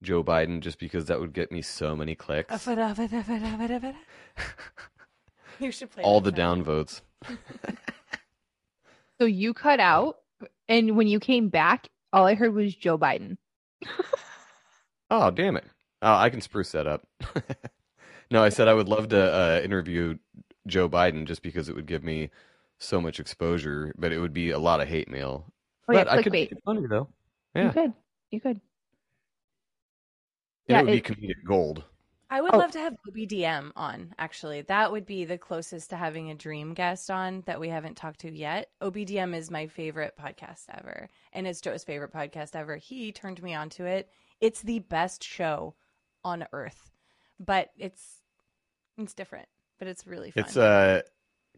[0.02, 2.66] Joe Biden, just because that would get me so many clicks.
[5.60, 6.66] you should play All that the sound.
[6.66, 7.00] downvotes.
[9.20, 10.16] So you cut out,
[10.68, 13.36] and when you came back, all I heard was Joe Biden.
[15.10, 15.66] Oh, damn it.
[16.02, 17.06] Oh, I can spruce that up.
[18.30, 20.18] no, I said I would love to uh, interview
[20.66, 22.30] Joe Biden just because it would give me
[22.78, 25.46] so much exposure, but it would be a lot of hate mail.
[25.88, 26.32] Oh yeah, but I could clickbait.
[26.32, 27.08] make it funny though.
[27.54, 27.64] Yeah.
[27.66, 27.92] You could.
[28.32, 28.56] You could.
[28.56, 28.60] And
[30.68, 31.84] Yeah, it would it- be comedic gold.
[32.30, 32.58] I would Oh.
[32.58, 34.62] love to have OBDM on, actually.
[34.62, 38.20] That would be the closest to having a dream guest on that we haven't talked
[38.20, 38.70] to yet.
[38.80, 42.76] OBDM is my favorite podcast ever, and it's Joe's favorite podcast ever.
[42.76, 44.08] He turned me onto it.
[44.40, 45.74] It's the best show
[46.24, 46.90] on earth,
[47.40, 48.20] but it's
[48.98, 49.48] it's different,
[49.78, 50.44] but it's really fun.
[50.44, 51.02] It's uh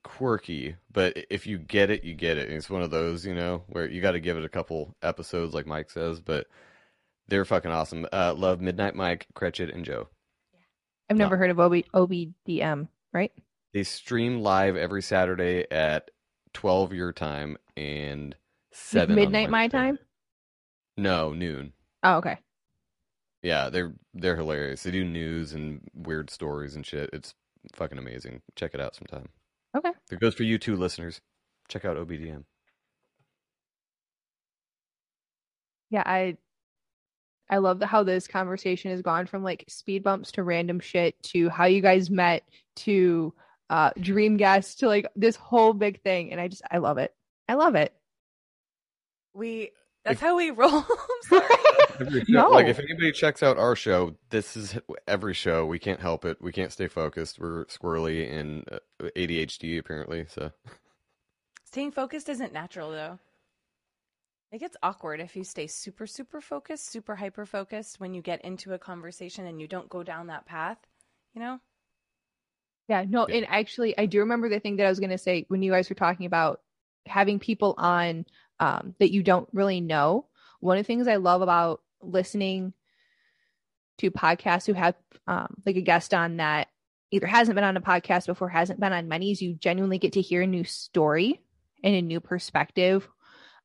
[0.03, 2.49] quirky, but if you get it, you get it.
[2.49, 4.95] And it's one of those, you know, where you got to give it a couple
[5.03, 6.21] episodes, like Mike says.
[6.21, 6.47] But
[7.29, 8.07] they're fucking awesome.
[8.13, 10.09] Uh, love Midnight Mike, Cretchet, and Joe.
[10.53, 10.61] Yeah.
[11.11, 11.25] I've No.
[11.25, 13.33] never heard of OB, OBDM, right?
[13.73, 16.11] They stream live every Saturday at
[16.53, 18.37] twelve your time and
[18.73, 19.99] seven Midnight my time.
[20.97, 21.73] No, noon.
[22.05, 22.39] Oh, okay.
[23.45, 24.85] Yeah, they're they're hilarious.
[24.85, 27.11] They do news and weird stories and shit.
[27.13, 27.35] It's
[27.75, 28.43] fucking amazing.
[28.57, 29.29] Check it out sometime.
[29.77, 29.93] Okay.
[30.11, 31.21] It goes for you too, listeners.
[31.69, 32.45] Check out OBDM.
[35.91, 36.39] Yeah, I
[37.51, 41.23] I love the, how this conversation has gone from like speed bumps to random shit
[41.25, 42.45] to how you guys met
[42.77, 43.35] to
[43.71, 47.15] uh dream guests to like this whole big thing and I just I love it.
[47.49, 47.95] I love it.
[49.35, 49.71] we
[50.05, 50.71] that's how we roll.
[50.75, 51.49] I'm sorry.
[51.99, 52.51] Show, No.
[52.51, 54.77] Like if anybody checks out our show, this is
[55.07, 55.65] every show.
[55.65, 56.41] We can't help it.
[56.41, 57.39] We can't stay focused.
[57.39, 58.79] We're squirrely and uh,
[59.17, 60.27] ADHD apparently.
[60.29, 60.51] So
[61.65, 63.19] Staying focused isn't natural though.
[64.53, 68.45] It gets awkward if you stay super, super focused, super hyper focused when you get
[68.45, 70.79] into a conversation and you don't go down that path,
[71.35, 71.59] you know?
[72.89, 73.37] Yeah, no, Yeah.
[73.39, 75.73] and actually, I do remember the thing that I was going to say when you
[75.73, 76.61] guys were talking about
[77.07, 78.27] having people on
[78.61, 80.27] um, that you don't really know.
[80.61, 82.73] One of the things I love about listening
[83.99, 84.95] to podcasts who have
[85.27, 86.69] um, like a guest on that
[87.11, 90.15] either hasn't been on a podcast before, hasn't been on many, is you genuinely get
[90.15, 91.41] to hear a new story
[91.83, 93.09] and a new perspective.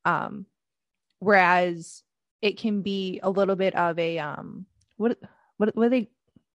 [0.04, 0.46] Um,
[1.18, 2.02] whereas
[2.40, 4.66] it can be a little bit of a um,
[4.96, 5.18] what
[5.56, 6.10] what what do they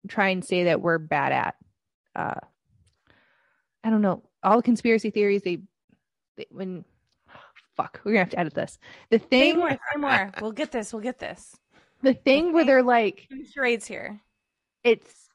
[0.08, 1.56] try and say that we're bad at?
[2.16, 2.40] uh
[3.84, 4.24] I don't know.
[4.42, 5.60] All the conspiracy theories they,
[6.38, 6.86] they when
[7.76, 8.78] fuck, we're gonna have to edit this.
[9.10, 10.32] The Say thing more, say more.
[10.42, 11.56] We'll get this, we'll get this.
[12.02, 14.20] the thing where they're like charades here.
[14.84, 15.30] it's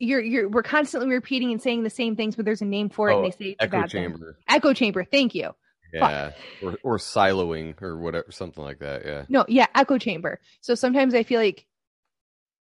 [0.00, 3.10] you're you're we're constantly repeating and saying the same things, but there's a name for
[3.10, 4.02] it Oh, and they say it's echo bad thing.
[4.10, 4.36] chamber.
[4.48, 5.50] Echo chamber, thank you.
[5.92, 6.32] Yeah.
[6.62, 9.04] Or or siloing or whatever something like that.
[9.04, 9.24] Yeah.
[9.28, 10.38] No, yeah, echo chamber.
[10.60, 11.66] So sometimes I feel like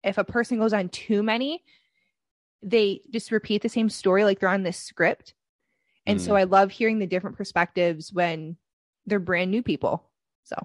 [0.03, 1.63] if a person goes on too many,
[2.63, 5.35] they just repeat the same story like they're on this script.
[6.07, 6.39] And so Mm.
[6.39, 8.57] I love hearing the different perspectives when
[9.07, 10.05] they're brand new people.
[10.45, 10.57] So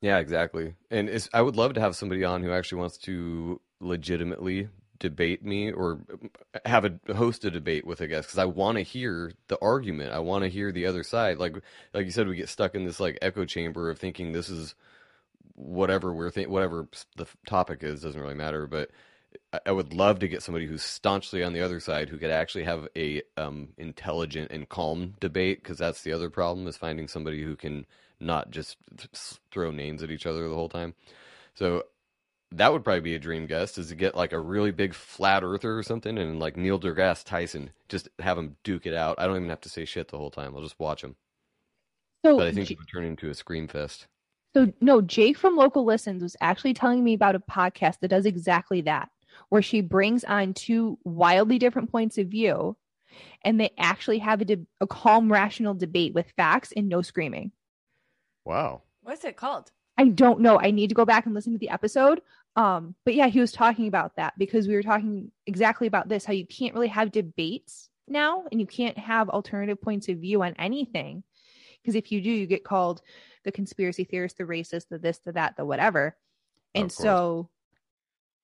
[0.00, 0.74] Yeah, exactly.
[0.90, 4.68] And I would love to have somebody on who actually wants to legitimately
[4.98, 6.00] debate me or
[6.64, 10.12] have a host a debate with a guest because I want to hear the argument.
[10.12, 11.38] I want to hear the other side.
[11.38, 11.56] Like
[11.94, 14.74] like you said, we get stuck in this like echo chamber of thinking this is
[15.54, 18.66] whatever we're think whatever the topic is doesn't really matter.
[18.66, 18.90] But
[19.66, 22.64] I- would love to get somebody who's staunchly on the other side who could actually
[22.64, 27.42] have a um, intelligent and calm debate because that's the other problem is finding somebody
[27.42, 27.86] who can
[28.20, 28.76] not just
[29.50, 30.94] throw names at each other the whole time.
[31.54, 31.84] So
[32.52, 35.42] that would probably be a dream guest is to get like a really big flat
[35.44, 39.16] earther or something and like Neil deGrasse Tyson just have him duke it out.
[39.18, 40.54] I don't even have to say shit the whole time.
[40.56, 41.16] I'll just watch him.
[42.24, 44.06] so But I think J- it would turn into a scream fest.
[44.54, 48.24] so no, Jake from Local Listens was actually telling me about a podcast that does
[48.26, 49.10] exactly that,
[49.48, 52.76] where she brings on two wildly different points of view
[53.42, 57.52] and they actually have a, de- a calm, rational debate with facts and no screaming.
[58.44, 58.82] Wow.
[59.02, 59.70] What's it called?
[59.96, 60.60] I don't know.
[60.60, 62.20] I need to go back and listen to the episode.
[62.56, 66.24] Um, but yeah, he was talking about that because we were talking exactly about this
[66.24, 70.42] how you can't really have debates now and you can't have alternative points of view
[70.42, 71.22] on anything.
[71.82, 73.02] Because if you do, you get called
[73.44, 76.16] the conspiracy theorist, the racist, the this, the that, the whatever.
[76.74, 77.48] And so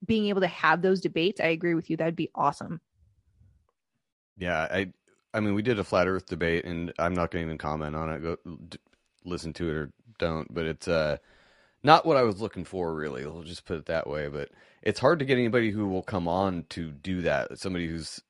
[0.06, 1.96] being able to have those debates, I agree with you.
[1.96, 2.80] That'd be awesome.
[4.36, 4.92] Yeah, I
[5.32, 7.96] I mean, we did a flat Earth debate, and I'm not going to even comment
[7.96, 8.22] on it.
[8.22, 8.36] Go
[8.68, 8.78] d-
[9.24, 10.52] listen to it or don't.
[10.52, 11.18] But it's uh,
[11.82, 13.26] not what I was looking for, really.
[13.26, 14.28] We'll just put it that way.
[14.28, 14.50] But
[14.82, 17.58] it's hard to get anybody who will come on to do that.
[17.58, 18.20] Somebody who's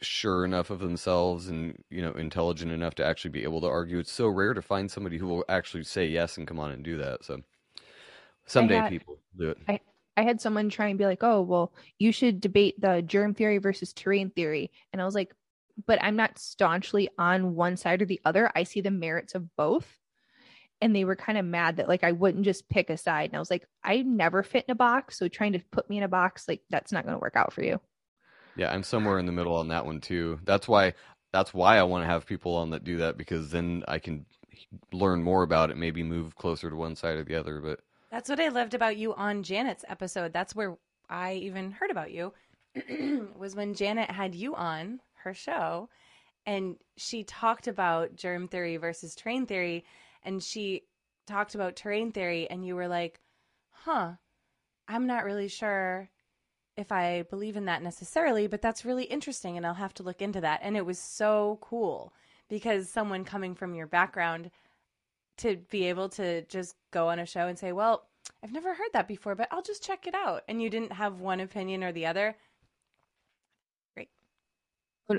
[0.00, 3.98] sure enough of themselves and you know intelligent enough to actually be able to argue.
[3.98, 6.82] It's so rare to find somebody who will actually say yes and come on and
[6.84, 7.24] do that.
[7.24, 7.42] So
[8.46, 9.58] someday had- people do it.
[9.68, 9.80] I-
[10.18, 13.58] I had someone try and be like, oh, well, you should debate the germ theory
[13.58, 14.72] versus terrain theory.
[14.92, 15.32] And I was like,
[15.86, 18.50] but I'm not staunchly on one side or the other.
[18.56, 19.86] I see the merits of both.
[20.80, 23.30] And they were kind of mad that like I wouldn't just pick a side.
[23.30, 25.16] And I was like, I never fit in a box.
[25.16, 27.52] So trying to put me in a box, like that's not going to work out
[27.52, 27.80] for you.
[28.56, 30.40] Yeah, I'm somewhere in the middle on that one too.
[30.42, 30.94] That's why
[31.32, 34.26] that's why I want to have people on that do that because then I can
[34.92, 37.60] learn more about it, maybe move closer to one side or the other.
[37.60, 37.78] But
[38.10, 40.32] That's what I loved about you on Janet's episode.
[40.32, 40.76] That's where
[41.08, 42.32] I even heard about you.
[43.36, 45.88] was when Janet had you on her show
[46.46, 49.84] and she talked about germ theory versus terrain theory
[50.22, 50.84] and she
[51.26, 53.20] talked about terrain theory and you were like,
[53.70, 54.12] "Huh.
[54.86, 56.08] I'm not really sure
[56.76, 60.22] if I believe in that necessarily, but that's really interesting and I'll have to look
[60.22, 62.14] into that." And it was so cool
[62.48, 64.50] because someone coming from your background
[65.38, 68.06] to be able to just go on a show and say, "Well,
[68.42, 71.20] I've never heard that before, but I'll just check it out." And you didn't have
[71.20, 72.36] one opinion or the other.
[73.94, 74.10] Great.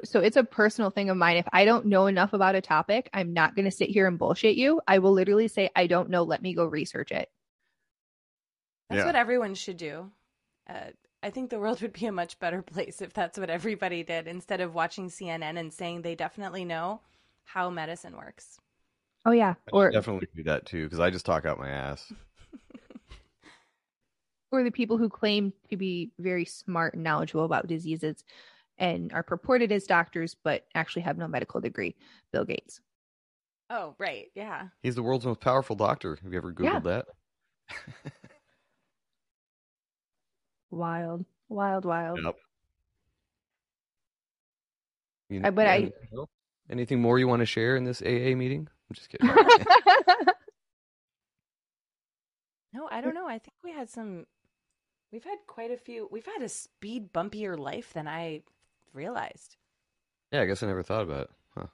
[0.06, 1.38] So it's a personal thing of mine.
[1.38, 4.20] If I don't know enough about a topic, I'm not going to sit here and
[4.20, 4.82] bullshit you.
[4.88, 6.24] I will literally say, I don't know.
[6.24, 7.30] Let me go research it.
[8.90, 9.06] That's Yeah.
[9.06, 10.12] what everyone should do.
[10.68, 10.92] Uh,
[11.22, 14.28] I think the world would be a much better place if that's what everybody did
[14.28, 17.02] instead of watching CNN and saying they definitely know
[17.44, 18.60] how medicine works.
[19.30, 19.54] Oh, yeah.
[19.68, 22.12] I Or, definitely do that too because I just talk out my ass.
[24.52, 28.24] or the people who claim to be very smart and knowledgeable about diseases
[28.80, 31.96] and are purported as doctors, but actually have no medical degree.
[32.34, 32.82] Bill Gates.
[33.70, 34.32] Oh, right.
[34.34, 34.70] Yeah.
[34.82, 36.18] He's the world's most powerful doctor.
[36.24, 36.80] Have you ever googled Yeah.
[36.80, 37.06] that?
[40.72, 42.20] Wild, wild, wild.
[42.24, 42.36] Yep.
[45.30, 45.92] You- I- but I-
[46.70, 48.68] anything more you want to share in this AA meeting?
[48.90, 49.30] I'm just kidding.
[52.74, 53.28] No, I don't know.
[53.28, 54.26] I think we had some.
[55.12, 56.08] We've had quite a few.
[56.12, 58.44] We've had a speed bumpier life than I
[58.94, 59.58] realized.
[60.32, 61.30] yeah, I guess I never thought about it.
[61.56, 61.68] Huh.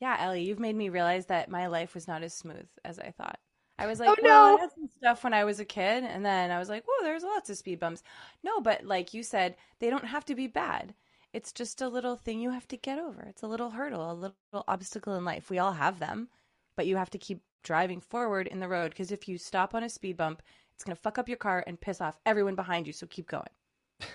[0.00, 3.10] Yeah, Ellie, you've made me realize that my life was not as smooth as I
[3.10, 3.38] thought.
[3.78, 4.56] I was Oh, like, well, no.
[4.56, 7.04] I had some stuff when I was a kid, and then I was like, whoa,
[7.04, 8.02] there's lots of speed bumps.
[8.42, 10.94] No, but like you said, they don't have to be bad.
[11.32, 13.22] It's just a little thing you have to get over.
[13.22, 15.48] It's a little hurdle, a little obstacle in life.
[15.48, 16.28] We all have them,
[16.76, 19.84] but you have to keep driving forward in the road because if you stop on
[19.84, 20.42] a speed bump,
[20.74, 22.92] it's going to fuck up your car and piss off everyone behind you.
[22.92, 23.46] So keep going.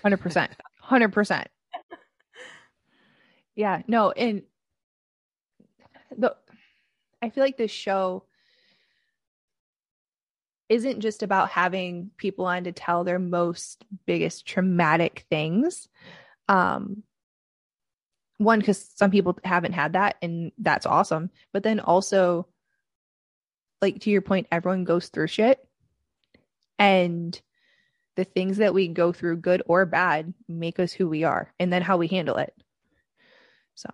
[0.02, 0.50] Hundred percent.
[0.80, 1.48] Hundred percent.
[3.54, 3.82] Yeah.
[3.88, 4.10] No.
[4.10, 4.42] And
[6.16, 6.36] the
[7.22, 8.24] I feel like this show
[10.68, 15.88] isn't just about having people on to tell their most biggest traumatic things.
[16.48, 17.02] Um
[18.38, 22.46] one because some people haven't had that and that's awesome but then also
[23.80, 25.58] like to your point everyone goes through shit
[26.78, 27.40] and
[28.16, 31.72] the things that we go through, good or bad, make us who we are, and
[31.72, 32.54] then how we handle it.
[33.74, 33.90] So,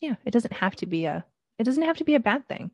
[0.00, 1.24] yeah, it doesn't have to be a
[1.58, 2.70] it doesn't have to be a bad thing.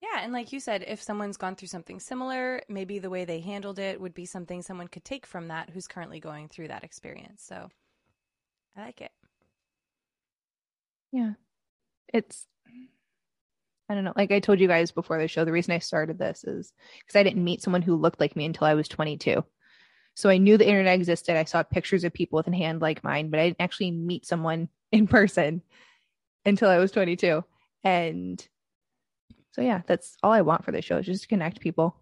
[0.00, 3.40] Yeah, and like you said, if someone's gone through something similar, maybe the way they
[3.40, 6.84] handled it would be something someone could take from that who's currently going through that
[6.84, 7.42] experience.
[7.46, 7.68] So
[8.76, 9.12] I like it.
[11.14, 11.34] Yeah,
[12.12, 12.46] it's
[13.88, 14.14] I don't know.
[14.16, 17.14] Like I told you guys before the show, the reason I started this is because
[17.16, 19.44] I didn't meet someone who looked like me until I was 22.
[20.14, 21.36] So I knew the internet existed.
[21.36, 24.26] I saw pictures of people with a hand like mine, but I didn't actually meet
[24.26, 25.62] someone in person
[26.44, 27.44] until I was 22.
[27.84, 28.44] And
[29.52, 31.94] so yeah, that's all I want for this show is just to connect people.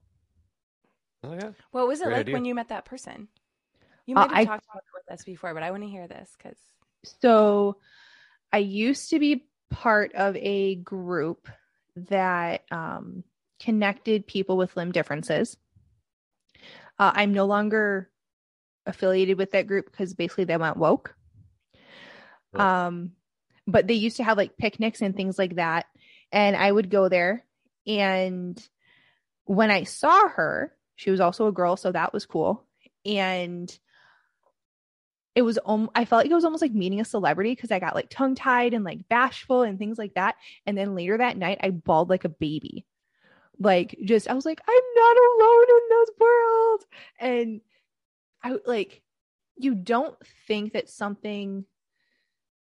[1.22, 1.50] Oh yeah.
[1.72, 2.34] What was it Great like idea.
[2.34, 3.28] when you met that person?
[4.06, 5.88] You Uh, might have I- talked about it with us before, but I want to
[5.88, 6.58] hear this because
[7.04, 7.76] So
[8.52, 11.48] I used to be part of a group
[11.96, 13.24] that um,
[13.60, 15.56] connected people with limb differences.
[16.98, 18.10] Uh, I'm no longer
[18.86, 21.14] affiliated with that group because basically they went woke.
[22.54, 22.60] Ugh.
[22.60, 23.12] Um,
[23.66, 25.86] but they used to have like picnics and things like that.
[26.30, 27.44] And I would go there.
[27.86, 28.60] And
[29.44, 32.64] when I saw her, she was also a girl, so that was cool.
[33.04, 33.76] And
[35.34, 37.78] it was um, I felt like it was almost like meeting a celebrity because I
[37.78, 40.36] got like tongue tied and like bashful and things like that.
[40.66, 42.84] And then later that night, I bawled like a baby.
[43.58, 46.84] Like, just I was like, I'm not alone in this world.
[47.18, 47.60] And
[48.42, 49.02] I like,
[49.56, 50.16] you don't
[50.46, 51.64] think that something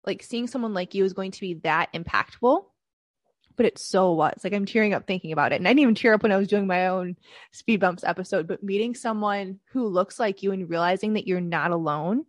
[0.07, 2.65] like seeing someone like you is going to be that impactful,
[3.57, 4.41] but it so was.
[4.43, 5.57] Like, I'm tearing up thinking about it.
[5.57, 7.17] And I didn't even tear up when I was doing my own
[7.53, 11.71] speed bumps episode, but meeting someone who looks like you and realizing that you're not
[11.71, 12.25] alone.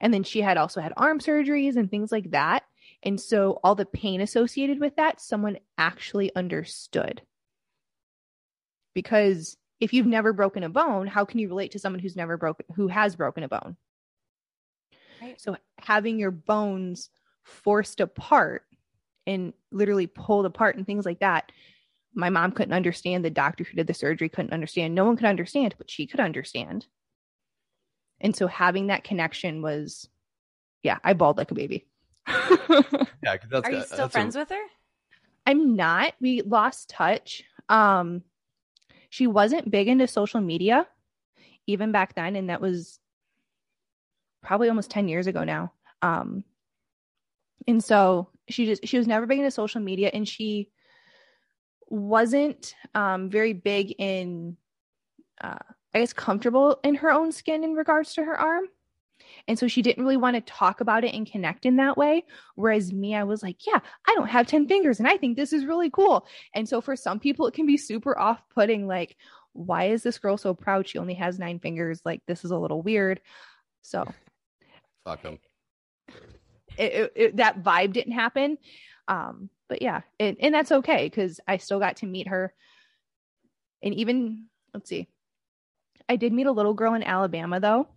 [0.00, 2.64] And then she had also had arm surgeries and things like that.
[3.02, 7.22] And so all the pain associated with that, someone actually understood.
[8.94, 12.36] Because if you've never broken a bone, how can you relate to someone who's never
[12.36, 13.76] broken who has broken a bone?
[15.20, 15.40] Right.
[15.40, 17.10] So having your bones
[17.44, 18.62] forced apart
[19.26, 21.52] and literally pulled apart and things like that.
[22.14, 23.24] My mom couldn't understand.
[23.24, 24.94] The doctor who did the surgery couldn't understand.
[24.94, 26.86] No one could understand, but she could understand.
[28.20, 30.08] And so having that connection was,
[30.82, 31.86] yeah, I bawled like a baby.
[33.22, 34.62] Yeah, 'cause that's Are you that's still a- friends with her?
[35.46, 36.14] I'm not.
[36.20, 37.42] We lost touch.
[37.68, 38.22] Um,
[39.10, 40.86] she wasn't big into social media
[41.66, 42.98] even back then, and that was
[44.42, 45.72] probably almost 10 years ago now.
[46.02, 46.44] Um,
[47.66, 50.70] and so she just she was never big into social media, and she
[51.88, 54.56] wasn't um very big in
[55.40, 55.56] uh
[55.94, 58.64] I guess comfortable in her own skin in regards to her arm.
[59.46, 62.24] And so she didn't really want to talk about it and connect in that way.
[62.54, 65.52] Whereas me, I was like, yeah, I don't have 10 fingers and I think this
[65.52, 66.26] is really cool.
[66.54, 68.86] And so for some people, it can be super off putting.
[68.86, 69.16] Like,
[69.54, 70.86] why is this girl so proud?
[70.86, 72.00] She only has nine fingers.
[72.04, 73.20] Like, this is a little weird.
[73.82, 74.04] So
[75.04, 75.38] Fuck them.
[76.76, 78.58] it, it, it- that vibe didn't happen.
[79.08, 82.52] Um, but yeah, and, and that's okay because I still got to meet her.
[83.82, 85.08] And even, let's see,
[86.08, 87.88] I did meet a little girl in Alabama though,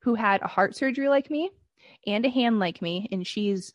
[0.00, 1.50] who had a heart surgery like me
[2.06, 3.08] and a hand like me.
[3.10, 3.74] And she's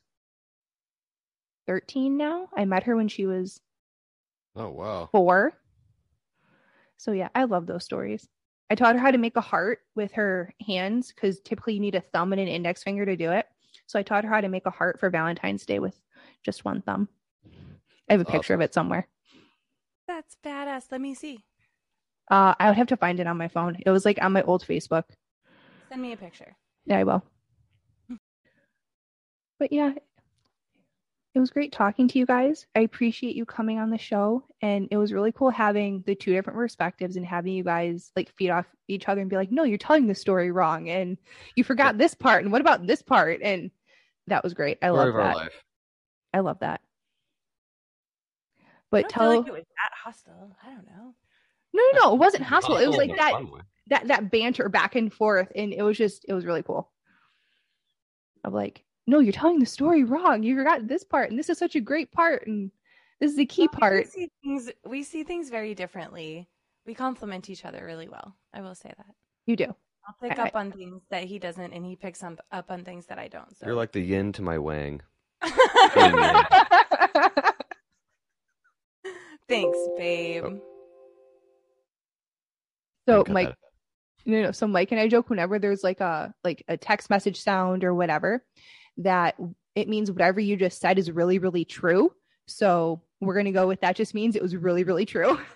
[1.68, 2.48] 13 now.
[2.56, 3.60] I met her when she was
[4.56, 5.10] Oh wow.
[5.12, 5.54] four.
[6.98, 8.28] So yeah, I love those stories.
[8.70, 11.96] I taught her how to make a heart with her hands because typically you need
[11.96, 13.46] a thumb and an index finger to do it.
[13.86, 16.00] So I taught her how to make a heart for Valentine's Day with
[16.44, 17.08] just one thumb.
[18.10, 19.08] I have a That's picture of it somewhere.
[20.08, 20.92] That's badass.
[20.92, 21.44] Let me see.
[22.30, 23.78] Uh, I would have to find it on my phone.
[23.86, 25.04] It was like on my old Facebook.
[25.90, 26.56] Send me a picture.
[26.86, 27.24] Yeah, I will.
[29.60, 29.94] But yeah,
[31.34, 32.66] it was great talking to you guys.
[32.76, 34.44] I appreciate you coming on the show.
[34.62, 38.34] And it was really cool having the two different perspectives and having you guys like
[38.36, 40.90] feed off each other and be like, no, you're telling the story wrong.
[40.90, 41.18] And
[41.56, 42.44] you forgot this part.
[42.44, 43.42] And what about this part?
[43.42, 43.72] And
[44.28, 44.78] that was great.
[44.82, 45.36] I love that.
[45.36, 45.64] life.
[46.34, 46.82] I love that.
[48.60, 50.56] I But don't tell feel like it was that hostile.
[50.64, 51.14] I don't know.
[51.74, 52.78] No, no, no, it wasn't hostile.
[52.78, 53.42] It was like that
[53.88, 56.92] that that banter back and forth and it was just it was really cool
[58.44, 61.58] of like no you're telling the story wrong you forgot this part and this is
[61.58, 62.70] such a great part and
[63.22, 64.70] this is the key Well, we part see things.
[64.86, 66.48] We see things very differently.
[66.86, 68.36] We complement each other really well.
[68.54, 69.08] I will say that.
[69.46, 69.66] you do
[70.08, 72.84] I'll pick I- up on things that he doesn't, and he picks up up on
[72.86, 73.58] things that I don't.
[73.58, 75.02] So You're like the yin to my wang.
[79.50, 80.44] Thanks, babe.
[80.46, 80.62] Oh.
[83.08, 84.32] So Cut mike uh, that.
[84.32, 87.42] no no so mike and i joke whenever there's like a like a text message
[87.42, 88.44] sound or whatever
[88.98, 89.36] that
[89.76, 92.12] it means whatever you just said is really really true
[92.46, 95.40] so we're gonna go with that just means it was really really true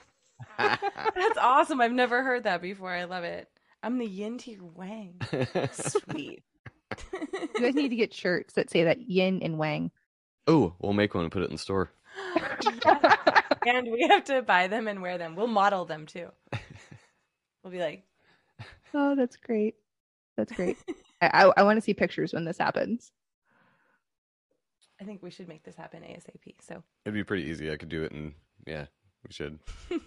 [0.58, 1.82] That's awesome.
[1.82, 2.92] I've never heard that before.
[2.92, 3.48] I love it.
[3.84, 5.16] I'm the yin to your wang.
[5.72, 6.44] Sweet.
[7.14, 9.92] you guys need to get shirts that say that yin and wang
[10.48, 11.92] oh, we'll make one and put it in the store.
[13.66, 15.36] and we have to buy them and wear them.
[15.36, 16.30] We'll model them too.
[17.64, 18.04] We'll be like,
[18.94, 19.76] Oh, that's great.
[20.38, 20.78] That's great.
[21.22, 23.12] I, I, I want to see pictures when this happens.
[25.00, 26.56] I think we should make this happen ASAP.
[26.62, 27.72] So It'd be pretty easy.
[27.72, 28.34] I could do it, and
[28.68, 28.86] yeah,
[29.28, 29.60] we should.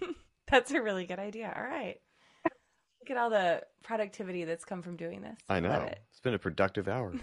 [0.51, 1.53] that's a really good idea.
[1.57, 2.01] All right.
[2.45, 5.39] Look at all the productivity that's come from doing this.
[5.49, 5.69] I know.
[5.71, 5.99] Love it.
[6.11, 7.13] It's been a productive hour.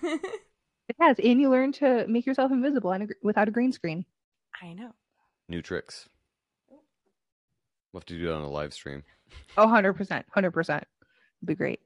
[0.90, 3.72] It has, and you learn to make yourself invisible on a, gr- without a green
[3.72, 4.04] screen.
[4.62, 4.94] I know.
[5.48, 6.10] New tricks.
[6.70, 6.82] We'll
[8.02, 9.04] have to do it on a live stream.
[9.58, 10.24] Oh, 100%.
[10.36, 10.78] 100%.
[10.78, 10.86] It'd
[11.46, 11.80] be great.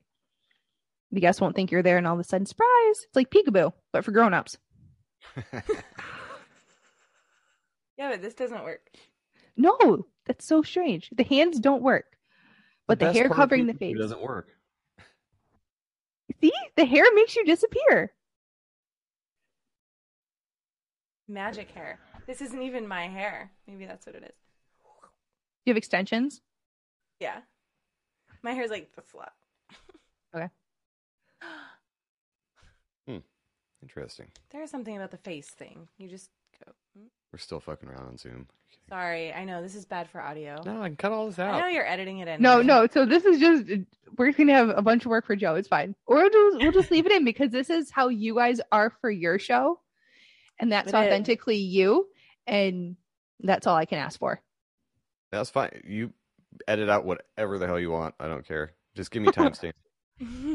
[1.11, 2.67] The guests won't think you're there, and all of a sudden, surprise!
[3.03, 4.57] It's like peekaboo, but for grown-ups.
[7.97, 8.81] Yeah, but this doesn't work.
[9.55, 11.09] No, that's so strange.
[11.15, 12.05] The hands don't work,
[12.87, 13.97] but the, best hair covering the face.
[13.97, 14.49] doesn't work.
[16.41, 18.11] See, the hair makes you disappear.
[21.27, 21.99] Magic hair.
[22.27, 23.51] This isn't even my hair.
[23.67, 24.35] Maybe that's what it is.
[25.65, 26.41] You have extensions?
[27.19, 27.39] Yeah.
[28.43, 29.33] My hair's like the flop.
[30.35, 30.49] Okay.
[33.07, 33.17] Hmm.
[33.83, 34.27] Interesting.
[34.51, 35.87] There's something about the face thing.
[35.97, 36.29] You just
[36.65, 36.71] go.
[36.97, 38.47] "Hmm, We're still fucking around on Zoom.
[38.89, 40.59] Sorry, I know this is bad for audio.
[40.65, 41.53] No, I can cut all this out.
[41.53, 42.41] I know you're editing it in.
[42.41, 42.65] No, right?
[42.65, 42.87] no.
[42.91, 43.65] So this is just
[44.17, 45.55] we're just gonna have a bunch of work for Joe.
[45.55, 45.95] It's fine.
[46.07, 48.89] Or we'll just, we'll just leave it in because this is how you guys are
[49.01, 49.79] for your show,
[50.59, 50.95] and that's It is.
[50.95, 52.07] authentically you,
[52.47, 52.95] and
[53.39, 54.41] that's all I can ask for.
[55.31, 55.81] That's fine.
[55.85, 56.11] You
[56.67, 58.15] edit out whatever the hell you want.
[58.19, 58.73] I don't care.
[58.95, 59.73] Just give me timestamp.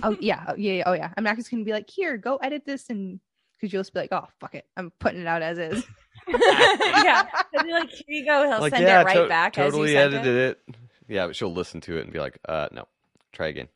[0.03, 1.13] Oh yeah, oh, yeah, yeah, oh yeah.
[1.19, 3.21] I'm not just gonna be like, here, go edit this, and
[3.53, 5.85] because you'll just be like, oh fuck it, I'm putting it out as is.
[6.27, 7.27] yeah.
[7.53, 8.49] He'll be like, here you go.
[8.49, 10.61] He'll like, send yeah, it right to- back totally as you edited it.
[10.67, 10.77] it.
[11.09, 12.87] Yeah, but she'll listen to it and be like, uh, no,
[13.33, 13.69] try again.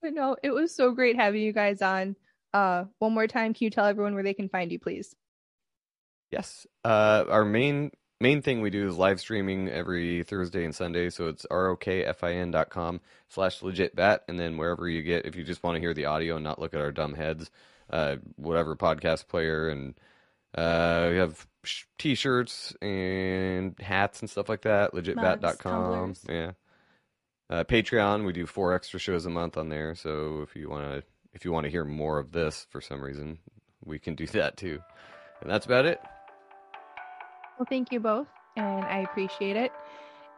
[0.00, 2.16] But no, it was so great having you guys on.
[2.54, 5.14] Uh, one more time, can you tell everyone where they can find you, please?
[6.30, 6.66] Yes.
[6.84, 7.90] Uh, our main
[8.22, 11.10] main thing we do is live streaming every Thursday and Sunday.
[11.10, 14.22] So it's rokfin.com slash legit bat.
[14.28, 16.60] And then wherever you get, if you just want to hear the audio and not
[16.60, 17.50] look at our dumb heads,
[17.90, 19.68] uh, whatever podcast player.
[19.68, 19.94] And
[20.54, 24.94] uh, we have sh- t-shirts and hats and stuff like that.
[24.94, 26.14] Legitbat.com.
[26.28, 26.52] Yeah.
[27.50, 29.94] Uh, Patreon, we do four extra shows a month on there.
[29.94, 31.02] So if you want to,
[31.34, 33.38] if you want to hear more of this for some reason,
[33.84, 34.80] we can do that too.
[35.40, 36.00] And that's about it.
[37.62, 39.70] Well, thank you both, and I appreciate it.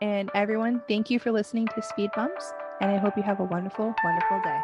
[0.03, 2.53] And everyone, thank you for listening to Speed Bumps,
[2.83, 4.61] and I hope you have a wonderful, wonderful day.